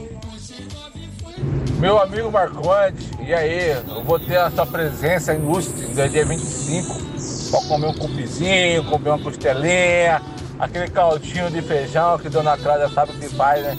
[1.78, 3.70] Meu amigo Marcondes, e aí?
[3.70, 9.10] Eu vou ter a sua presença ilustre no dia 25 pra comer um cupizinho, comer
[9.10, 10.20] uma costelinha,
[10.58, 13.78] aquele caldinho de feijão que Dona Cláudia sabe que faz, né?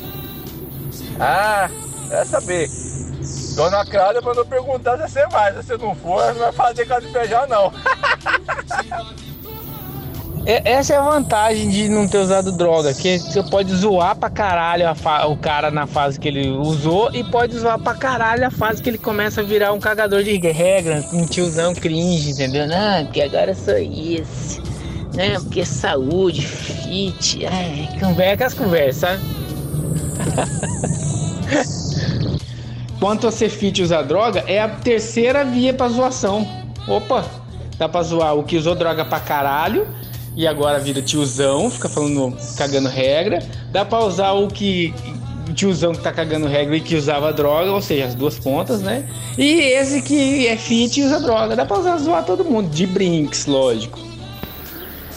[1.20, 1.70] Ah,
[2.10, 2.70] é saber.
[3.60, 5.52] Dona Cláudia mandou perguntar se você vai.
[5.52, 7.74] Se você não for, não vai fazer feijão, não.
[10.46, 14.30] É- Essa é a vantagem de não ter usado droga, que você pode zoar pra
[14.30, 14.86] caralho
[15.28, 18.90] o cara na fase que ele usou e pode zoar pra caralho a fase que
[18.90, 22.66] ele começa a virar um cagador de regra, um tiozão cringe, entendeu?
[22.66, 24.64] Não, porque agora eu sou isso.
[25.14, 29.20] Não, porque saúde, fit, ai, conversa as conversas, sabe?
[33.00, 36.46] Quanto a ser fit e usar droga, é a terceira via pra zoação.
[36.88, 37.26] Opa,
[37.78, 39.88] dá pra zoar o que usou droga pra caralho
[40.36, 43.40] e agora vira tiozão, fica falando, cagando regra.
[43.72, 44.94] Dá pra usar o que.
[45.56, 49.10] Tiozão que tá cagando regra e que usava droga, ou seja, as duas pontas, né?
[49.36, 51.56] E esse que é fit e usa droga.
[51.56, 53.98] Dá pra usar zoar todo mundo, de brinks, lógico.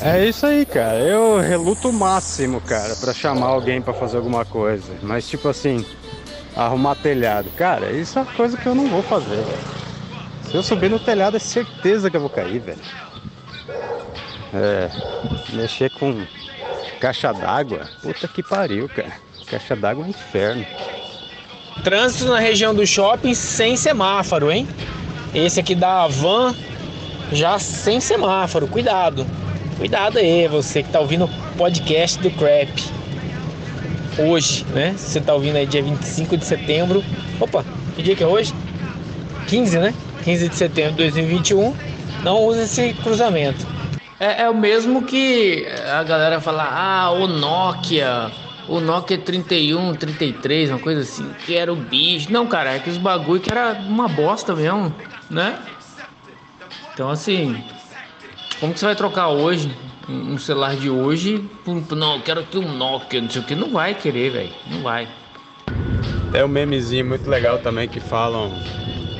[0.00, 0.98] É isso aí, cara.
[0.98, 4.90] Eu reluto o máximo, cara, pra chamar alguém pra fazer alguma coisa.
[5.02, 5.84] Mas tipo assim,
[6.56, 7.50] arrumar telhado.
[7.56, 9.44] Cara, isso é uma coisa que eu não vou fazer.
[10.44, 12.78] Se eu subir no telhado, é certeza que eu vou cair, velho.
[14.54, 14.90] É,
[15.54, 16.26] mexer com
[17.00, 19.12] caixa d'água, puta que pariu, cara.
[19.46, 20.66] Caixa d'água é um inferno.
[21.82, 24.68] Trânsito na região do shopping sem semáforo, hein?
[25.34, 26.54] Esse aqui da Van
[27.32, 29.26] já sem semáforo, cuidado.
[29.78, 33.01] Cuidado aí, você que tá ouvindo o podcast do Crap.
[34.18, 34.94] Hoje, né?
[34.96, 37.02] Você tá ouvindo aí dia 25 de setembro.
[37.40, 37.64] Opa,
[37.96, 38.54] que dia que é hoje?
[39.46, 39.94] 15, né?
[40.22, 41.74] 15 de setembro de 2021.
[42.22, 43.66] Não use esse cruzamento.
[44.20, 48.30] É, é o mesmo que a galera fala, ah, o Nokia,
[48.68, 52.30] o Nokia 31, 33, uma coisa assim, que era o bicho.
[52.30, 54.94] Não, cara, é que os bagulho que era uma bosta mesmo,
[55.28, 55.58] né?
[56.92, 57.64] Então assim,
[58.60, 59.74] como que você vai trocar hoje
[60.08, 63.54] um celular de hoje por, não, eu quero aqui um Nokia, não sei o que,
[63.54, 65.08] não vai querer, velho, não vai.
[66.30, 68.50] Tem um memezinho muito legal também que falam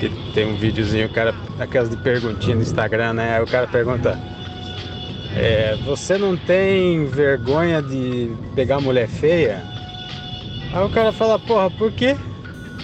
[0.00, 3.36] que tem um videozinho, o cara, aquelas de perguntinha no Instagram, né?
[3.36, 4.18] Aí o cara pergunta:
[5.36, 9.62] é, Você não tem vergonha de pegar mulher feia?
[10.72, 12.16] Aí o cara fala: Porra, por quê?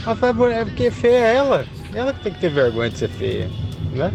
[0.07, 1.67] Ela fala: É porque feia é ela.
[1.93, 3.51] Ela que tem que ter vergonha de ser feia,
[3.93, 4.13] né?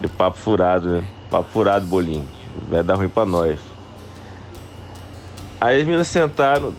[0.00, 1.04] De papo furado, né?
[1.30, 2.26] Papo furado, bolinho.
[2.68, 3.58] Vai dar ruim pra nós.
[5.60, 6.74] Aí as meninas sentaram.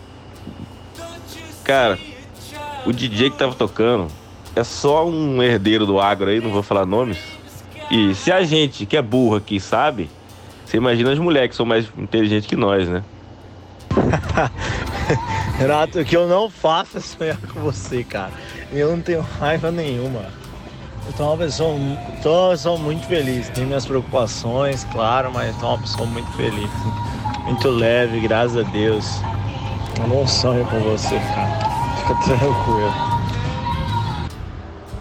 [1.63, 1.97] Cara,
[2.85, 4.07] o DJ que tava tocando
[4.55, 7.17] é só um herdeiro do agro aí, não vou falar nomes.
[7.89, 10.09] E se a gente que é burro aqui sabe,
[10.65, 13.03] você imagina as mulheres que são mais inteligentes que nós, né?
[15.57, 18.31] Renato, que eu não faço é sonhar com você, cara.
[18.71, 20.25] Eu não tenho raiva nenhuma.
[21.05, 21.77] Eu tô uma pessoa,
[22.23, 23.49] tô uma pessoa muito feliz.
[23.49, 26.69] Tenho minhas preocupações, claro, mas tô uma pessoa muito feliz.
[27.43, 29.05] Muito leve, graças a Deus.
[29.99, 31.59] Eu não sonho com você, cara.
[31.97, 32.93] Fica tranquilo.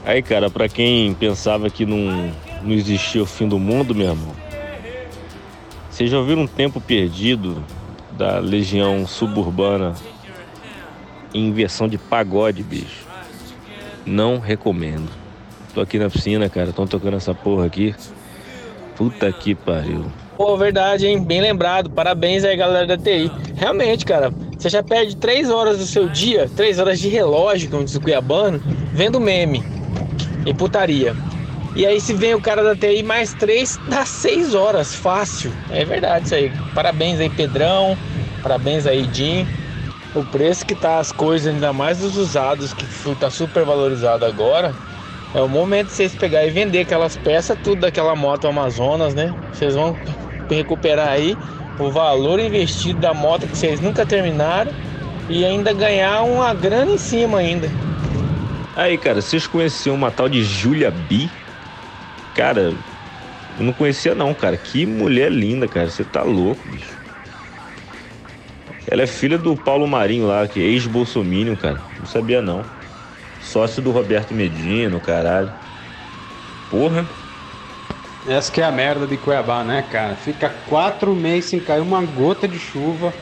[0.05, 2.31] Aí, cara, pra quem pensava que não,
[2.63, 4.35] não existia o fim do mundo, meu irmão,
[5.91, 7.65] vocês já ouviram um tempo perdido
[8.13, 9.95] da Legião Suburbana
[11.33, 13.07] em versão de pagode, bicho?
[14.05, 15.24] Não recomendo.
[15.75, 17.93] Tô aqui na piscina, cara, estão tocando essa porra aqui.
[18.97, 20.05] Puta que pariu.
[20.37, 21.21] Pô, verdade, hein?
[21.21, 21.91] Bem lembrado.
[21.91, 23.31] Parabéns aí, galera da TI.
[23.57, 27.85] Realmente, cara, você já perde três horas do seu dia, três horas de relógio, como
[27.85, 28.63] diz o Cuiabano,
[28.93, 29.65] vendo meme
[30.47, 31.17] e putaria.
[31.75, 35.53] E aí se vem o cara da TI mais três, dá seis horas, fácil.
[35.71, 36.53] É verdade isso aí.
[36.73, 37.99] Parabéns aí, Pedrão.
[38.45, 39.45] Parabéns aí, Jim.
[40.15, 44.73] O preço que tá as coisas, ainda mais os usados, que tá super valorizado agora.
[45.35, 49.35] É o momento de vocês pegar e vender aquelas peças, tudo daquela moto Amazonas, né?
[49.53, 49.99] Vocês vão
[50.49, 51.37] recuperar aí
[51.79, 54.73] o valor investido da moto que vocês nunca terminaram
[55.29, 57.69] e ainda ganhar uma grana em cima ainda.
[58.77, 61.29] Aí, cara, vocês conheciam uma tal de Julia B?
[62.35, 62.73] Cara,
[63.59, 64.57] eu não conhecia não, cara.
[64.57, 65.89] Que mulher linda, cara.
[65.89, 66.95] Você tá louco, bicho.
[68.87, 71.81] Ela é filha do Paulo Marinho lá, que é ex-bolsominion, cara.
[71.99, 72.65] Não sabia não.
[73.45, 75.53] Sócio do Roberto Medina, caralho.
[76.71, 77.07] Porra.
[78.27, 80.17] Essa que é a merda de Cuiabá, né, cara?
[80.17, 83.13] Fica quatro meses sem cair uma gota de chuva.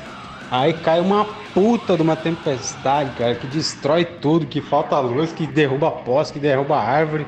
[0.48, 5.44] Aí cai uma puta de uma tempestade, cara, que destrói tudo, que falta luz, que
[5.44, 7.26] derruba poste, que derruba árvore.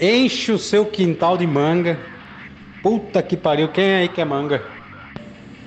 [0.00, 1.96] Enche o seu quintal de manga.
[2.82, 4.60] Puta que pariu, quem aí quer manga?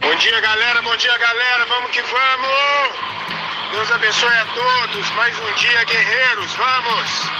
[0.01, 0.81] Bom dia, galera.
[0.81, 1.65] Bom dia, galera.
[1.69, 3.52] Vamos que vamos.
[3.73, 5.09] Deus abençoe a todos.
[5.15, 6.53] Mais um dia, guerreiros.
[6.53, 7.31] Vamos.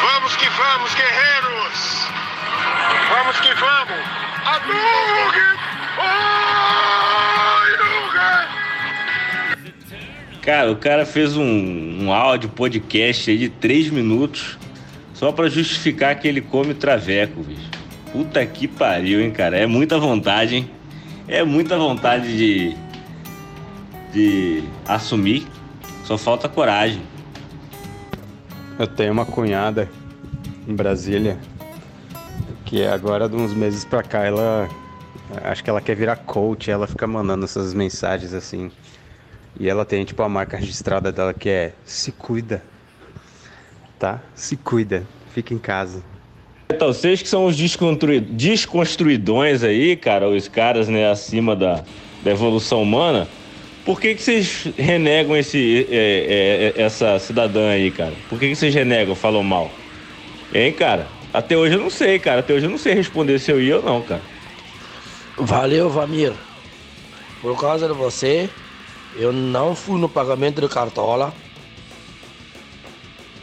[0.00, 2.08] Vamos que vamos, guerreiros.
[3.10, 4.06] Vamos que vamos.
[4.44, 5.56] Hadouken!
[10.40, 14.56] Cara, o cara fez um, um áudio podcast de 3 minutos
[15.14, 17.68] só pra justificar que ele come traveco, bicho.
[18.12, 19.58] Puta que pariu, hein, cara.
[19.58, 20.70] É muita vontade, hein?
[21.26, 22.76] É muita vontade de.
[24.12, 25.55] de assumir.
[26.06, 27.02] Só falta coragem.
[28.78, 29.90] Eu tenho uma cunhada
[30.68, 31.36] em Brasília
[32.64, 34.68] que agora de uns meses pra cá ela
[35.42, 38.70] acho que ela quer virar coach, ela fica mandando essas mensagens assim.
[39.58, 42.62] E ela tem tipo a marca registrada dela que é se cuida.
[43.98, 44.20] Tá?
[44.32, 45.04] Se cuida.
[45.34, 46.04] Fica em casa.
[46.68, 48.20] Então, vocês que são os desconstrui...
[48.20, 51.82] desconstruidões aí, cara, os caras, né, acima da,
[52.22, 53.26] da evolução humana,
[53.86, 58.14] por que, que vocês renegam esse, é, é, essa cidadã aí, cara?
[58.28, 59.70] Por que, que vocês renegam, falam mal?
[60.52, 61.06] Hein, cara?
[61.32, 62.40] Até hoje eu não sei, cara.
[62.40, 64.22] Até hoje eu não sei responder se eu ia ou não, cara.
[65.36, 66.32] Valeu, Vamir.
[67.40, 68.50] Por causa de você,
[69.14, 71.32] eu não fui no pagamento de cartola.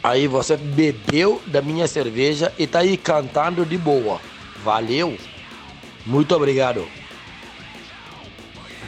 [0.02, 4.20] Aí você bebeu da minha cerveja e tá aí cantando de boa.
[4.62, 5.16] Valeu.
[6.04, 6.86] Muito obrigado.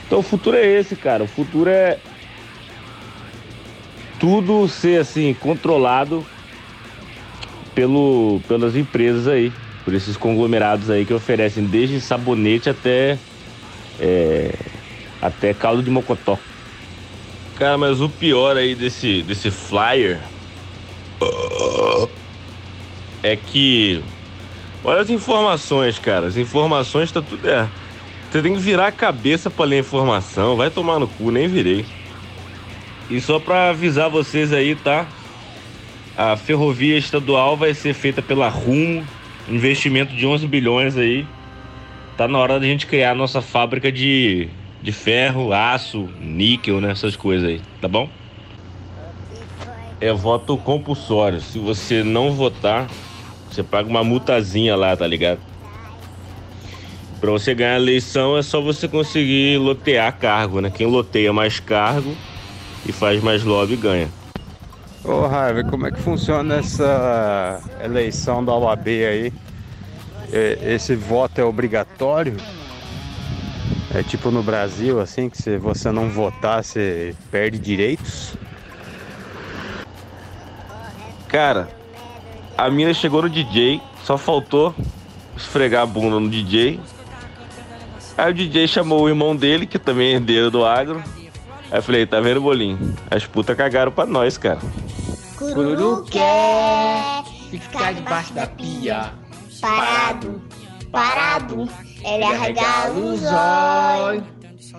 [0.07, 1.25] Então o futuro é esse, cara.
[1.25, 1.99] O futuro é
[4.19, 6.25] tudo ser assim controlado
[7.75, 9.53] pelo pelas empresas aí,
[9.85, 13.19] por esses conglomerados aí que oferecem desde sabonete até
[14.01, 14.55] é,
[15.21, 16.39] até caldo de mocotó.
[17.57, 20.21] Cara, mas o pior aí desse desse flyer
[23.23, 24.03] é que
[24.85, 26.27] olha as informações, cara.
[26.27, 27.69] As informações tá tudo é.
[28.31, 30.57] Você tem que virar a cabeça para ler a informação.
[30.57, 31.87] Vai tomar no cu, nem virei.
[33.09, 35.07] E só para avisar vocês aí, tá?
[36.17, 39.07] A ferrovia estadual vai ser feita pela Rumo,
[39.49, 41.27] investimento de 11 bilhões aí.
[42.17, 44.49] Tá na hora da gente criar a nossa fábrica de,
[44.83, 46.91] de ferro, aço, níquel, né?
[46.91, 48.09] Essas coisas aí, tá bom?
[50.01, 51.41] É voto compulsório.
[51.41, 52.89] Se você não votar,
[53.51, 55.41] você paga uma multazinha lá, tá ligado?
[57.21, 60.71] Para você ganhar a eleição é só você conseguir lotear cargo, né?
[60.71, 62.15] Quem loteia mais cargo
[62.87, 64.09] e faz mais lobby ganha.
[65.03, 69.33] Ô, Raiva, como é que funciona essa eleição da OAB aí?
[70.63, 72.37] Esse voto é obrigatório?
[73.95, 78.35] É tipo no Brasil, assim, que se você não votar, você perde direitos?
[81.29, 81.69] Cara,
[82.59, 84.75] a mina chegou no DJ, só faltou
[85.37, 86.81] esfregar a bunda no DJ.
[88.17, 91.03] Aí o DJ chamou o irmão dele, que também é herdeiro do agro.
[91.71, 92.97] Aí eu falei, tá vendo, Bolinho?
[93.11, 94.59] As putas cagaram pra nós, cara.
[95.37, 99.13] Cururu quer ficar debaixo da pia.
[99.61, 100.43] Parado,
[100.91, 101.69] parado,
[102.05, 104.25] ele arregala os olhos.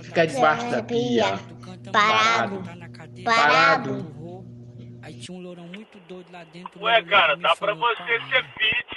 [0.03, 1.39] Ficar debaixo da pia.
[1.91, 2.63] Parado.
[3.23, 4.17] Parado.
[6.81, 8.87] Ué, cara, dá pra você ser fit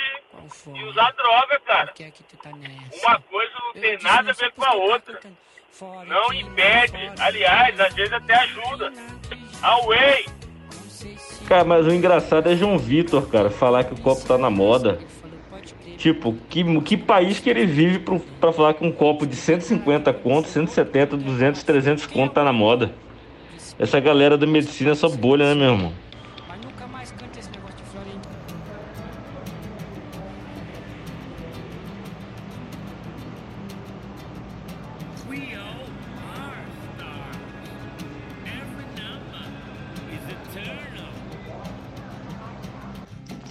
[0.75, 1.93] e usar droga, cara.
[3.03, 5.21] Uma coisa não tem nada a ver com a outra.
[6.07, 7.11] Não impede.
[7.19, 8.93] Aliás, às vezes até ajuda.
[9.63, 10.27] Away!
[11.47, 14.99] Cara, mas o engraçado é João Vitor, cara, falar que o copo tá na moda.
[15.97, 20.13] Tipo, que, que país que ele vive pro, pra falar que um copo de 150
[20.15, 22.95] conto, 170, 200, 300 conto tá na moda?
[23.79, 25.93] Essa galera da medicina é só bolha, né, meu irmão?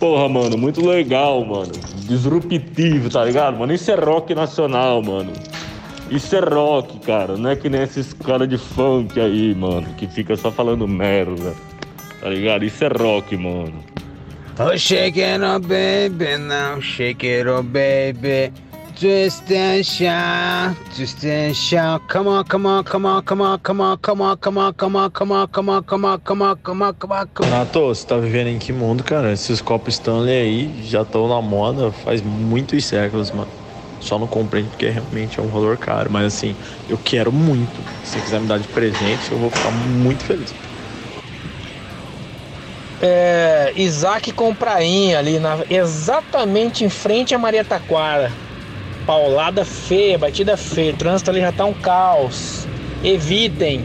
[0.09, 1.71] Porra, mano, muito legal, mano.
[2.07, 3.71] Disruptivo, tá ligado, mano?
[3.71, 5.31] Isso é rock nacional, mano.
[6.09, 7.37] Isso é rock, cara.
[7.37, 11.53] Não é que nem esses caras de funk aí, mano, que fica só falando merda.
[12.19, 12.65] Tá ligado?
[12.65, 13.83] Isso é rock, mano.
[14.57, 18.51] Oh, shake it up, baby, now shake it up, baby.
[18.99, 22.01] Twist and shout, twist and shout.
[22.09, 24.97] Come on, come on, come on, come on, come on, come on, come on, come
[24.97, 27.49] on, come on, come on, come on, come on, come on, come on, come on.
[27.49, 29.31] Renato, você tá vivendo em que mundo, cara?
[29.31, 33.47] Esses copos Stanley aí já estão na moda faz muitos séculos, mano.
[34.01, 36.53] Só não compreendo porque realmente é um valor caro, mas assim,
[36.89, 37.71] eu quero muito.
[38.03, 40.53] Se você quiser me dar de presente, eu vou ficar muito feliz.
[43.01, 48.29] É, Isaac Comprainha ali, na, exatamente em frente a Maria Taquara.
[49.09, 50.93] Paulada feia, batida feia.
[50.93, 52.67] O trânsito ali já tá um caos.
[53.03, 53.83] Evitem.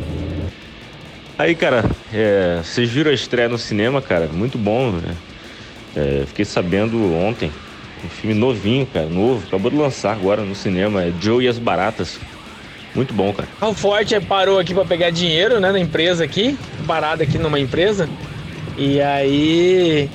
[1.39, 4.29] Aí, cara, é, vocês viram a estreia no cinema, cara?
[4.31, 5.17] Muito bom, né?
[5.97, 7.51] É, fiquei sabendo ontem.
[8.05, 9.43] Um filme novinho, cara, novo.
[9.49, 11.03] Acabou de lançar agora no cinema.
[11.03, 12.21] É Joe e as Baratas.
[12.95, 13.49] Muito bom, cara.
[13.63, 16.55] O Forte parou aqui para pegar dinheiro, né, na empresa aqui.
[16.87, 18.11] Parado aqui numa empresa.
[18.77, 20.11] E aí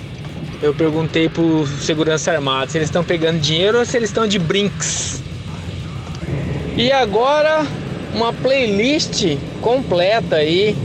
[0.61, 4.37] eu perguntei pro segurança armado se eles estão pegando dinheiro ou se eles estão de
[4.37, 5.23] brinks.
[6.75, 7.65] E agora
[8.13, 10.75] uma playlist completa aí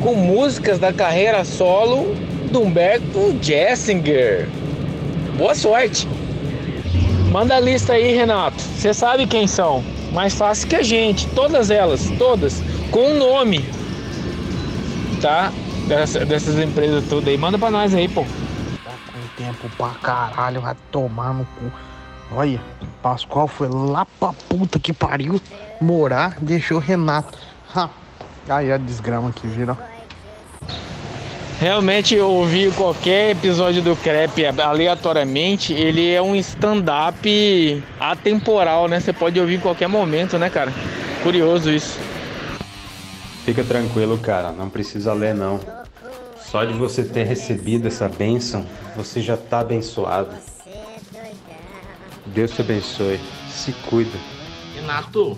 [0.00, 2.14] com músicas da carreira solo
[2.50, 4.48] do Humberto Jessinger.
[5.36, 6.08] Boa sorte.
[7.30, 8.62] Manda a lista aí, Renato.
[8.62, 9.84] Você sabe quem são?
[10.12, 11.26] Mais fácil que a gente.
[11.28, 13.62] Todas elas, todas, com um nome.
[15.20, 15.52] Tá?
[15.86, 17.36] Dessa, dessas empresas todas aí.
[17.36, 18.24] Manda pra nós aí, pô
[19.38, 21.72] tempo pra caralho, vai tomar no cu.
[22.32, 22.60] Olha,
[23.00, 25.40] Pascoal foi lá pra puta que pariu
[25.80, 27.38] morar, deixou Renato.
[27.74, 27.88] Ha.
[28.48, 29.78] Aí a desgrama aqui, viram?
[31.60, 39.00] Realmente eu ouvi qualquer episódio do Crepe aleatoriamente, ele é um stand-up atemporal, né?
[39.00, 40.72] Você pode ouvir em qualquer momento, né, cara?
[41.22, 41.98] Curioso isso.
[43.44, 45.58] Fica tranquilo, cara, não precisa ler não.
[46.50, 48.64] Só de você ter recebido essa bênção,
[48.96, 50.34] você já está abençoado.
[52.24, 53.20] Deus te abençoe.
[53.50, 54.18] Se cuida.
[54.74, 55.36] Renato,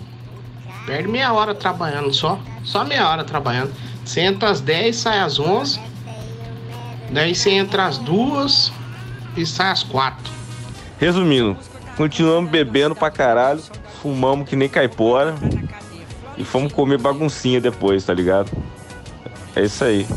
[0.85, 2.39] perde meia hora trabalhando só.
[2.63, 3.73] Só meia hora trabalhando.
[4.05, 5.81] Você entra às 10, sai às 11.
[7.11, 8.71] Daí você entra às duas
[9.35, 10.31] e sai às 4.
[10.97, 11.57] Resumindo,
[11.97, 13.61] continuamos bebendo pra caralho,
[14.01, 15.35] fumamos que nem caipora
[16.37, 18.49] e fomos comer baguncinha depois, tá ligado?
[19.53, 20.07] É isso aí.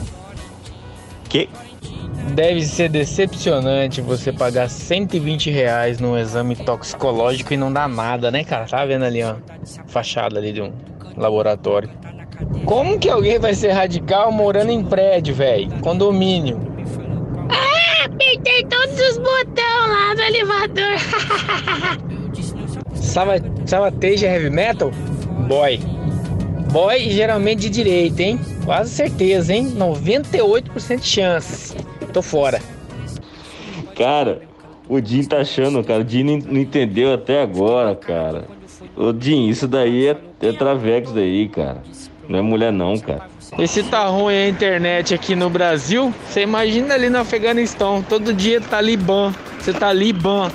[1.35, 1.49] Que?
[2.33, 8.45] Deve ser decepcionante você pagar 120 reais num exame toxicológico e não dá nada, né,
[8.45, 8.67] cara?
[8.67, 9.35] Tá vendo ali, ó,
[9.89, 10.73] fachada ali de um
[11.17, 11.91] laboratório.
[12.65, 15.73] Como que alguém vai ser radical morando em prédio, velho?
[15.81, 16.61] Condomínio.
[17.51, 20.95] Ah, apertei todos os botões lá do elevador.
[23.67, 24.93] Sabateja Heavy Metal?
[25.49, 25.81] Boy.
[26.71, 28.54] Boy geralmente de direita, hein?
[28.65, 29.75] Quase certeza, hein?
[29.77, 31.77] 98% de chance.
[32.13, 32.61] Tô fora.
[33.97, 34.43] Cara,
[34.89, 36.03] o Jim tá achando, cara.
[36.03, 38.45] O Jim não entendeu até agora, cara.
[38.97, 41.83] Ô Jim, isso daí é, é travex daí, cara.
[42.29, 43.29] Não é mulher não, cara.
[43.59, 48.03] E se tá ruim a internet aqui no Brasil, você imagina ali no Afeganistão.
[48.03, 49.33] Todo dia Talibã.
[49.61, 50.51] Você tá Liban.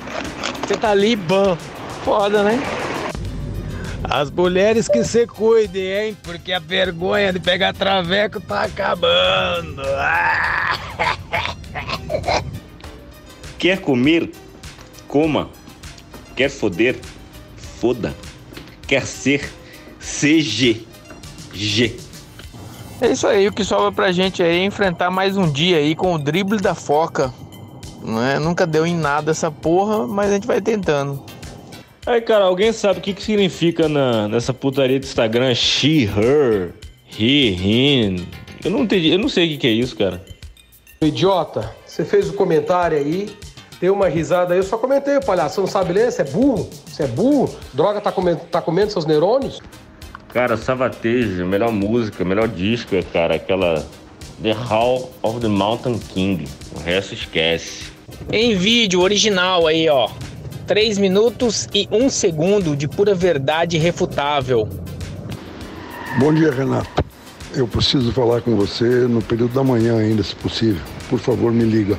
[0.65, 1.57] Você tá Liban.
[2.03, 2.59] Foda, né?
[4.09, 6.17] As mulheres que se cuidem, hein?
[6.23, 9.83] Porque a vergonha de pegar traveco tá acabando.
[13.59, 14.31] Quer comer?
[15.07, 15.49] Coma.
[16.35, 16.99] Quer foder?
[17.79, 18.15] Foda.
[18.87, 19.53] Quer ser?
[19.99, 20.87] CG.
[21.53, 21.95] G.
[23.01, 25.95] É isso aí, o que sobra pra gente aí é enfrentar mais um dia aí
[25.95, 27.31] com o drible da foca.
[28.03, 28.39] Não é?
[28.39, 31.23] Nunca deu em nada essa porra, mas a gente vai tentando.
[32.09, 35.53] Aí, cara, alguém sabe o que, que significa na, nessa putaria do Instagram?
[35.53, 36.73] She, her,
[37.07, 38.25] he, him.
[38.65, 40.19] Eu não entendi, eu não sei o que, que é isso, cara.
[40.99, 43.29] Idiota, você fez o comentário aí,
[43.79, 45.53] deu uma risada aí, eu só comentei, palhaço.
[45.53, 46.11] Você não sabe ler?
[46.11, 46.67] Você é burro?
[46.87, 47.55] Você é burro?
[47.75, 49.61] Droga tá comendo, tá comendo seus neurônios?
[50.33, 53.85] Cara, Savatage, melhor música, melhor disco, é, cara, aquela
[54.41, 56.47] The Hall of the Mountain King.
[56.75, 57.91] O resto esquece.
[58.31, 60.09] Em vídeo original aí, ó.
[60.69, 64.69] 3 minutos e 1 segundo de pura verdade irrefutável.
[66.19, 66.87] Bom dia, Renato.
[67.55, 70.79] Eu preciso falar com você no período da manhã ainda, se possível.
[71.09, 71.97] Por favor, me liga.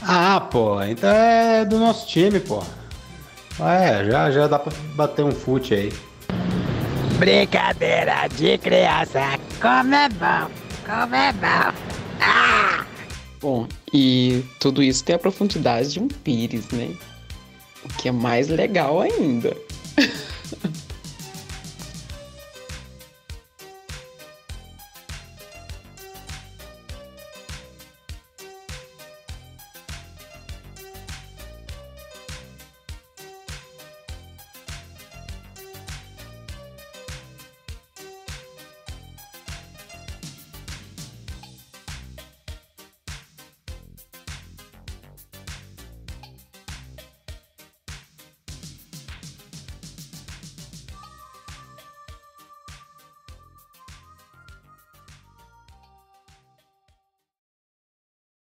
[0.00, 2.62] Ah, pô, então é do nosso time, pô.
[3.60, 5.92] É, já, já dá pra bater um fute aí.
[7.18, 10.50] Brincadeira de criança, como é bom,
[10.86, 11.74] como é bom.
[12.18, 12.86] Ah!
[13.42, 16.88] Bom, e tudo isso tem a profundidade de um pires, né?
[17.84, 19.56] o que é mais legal ainda.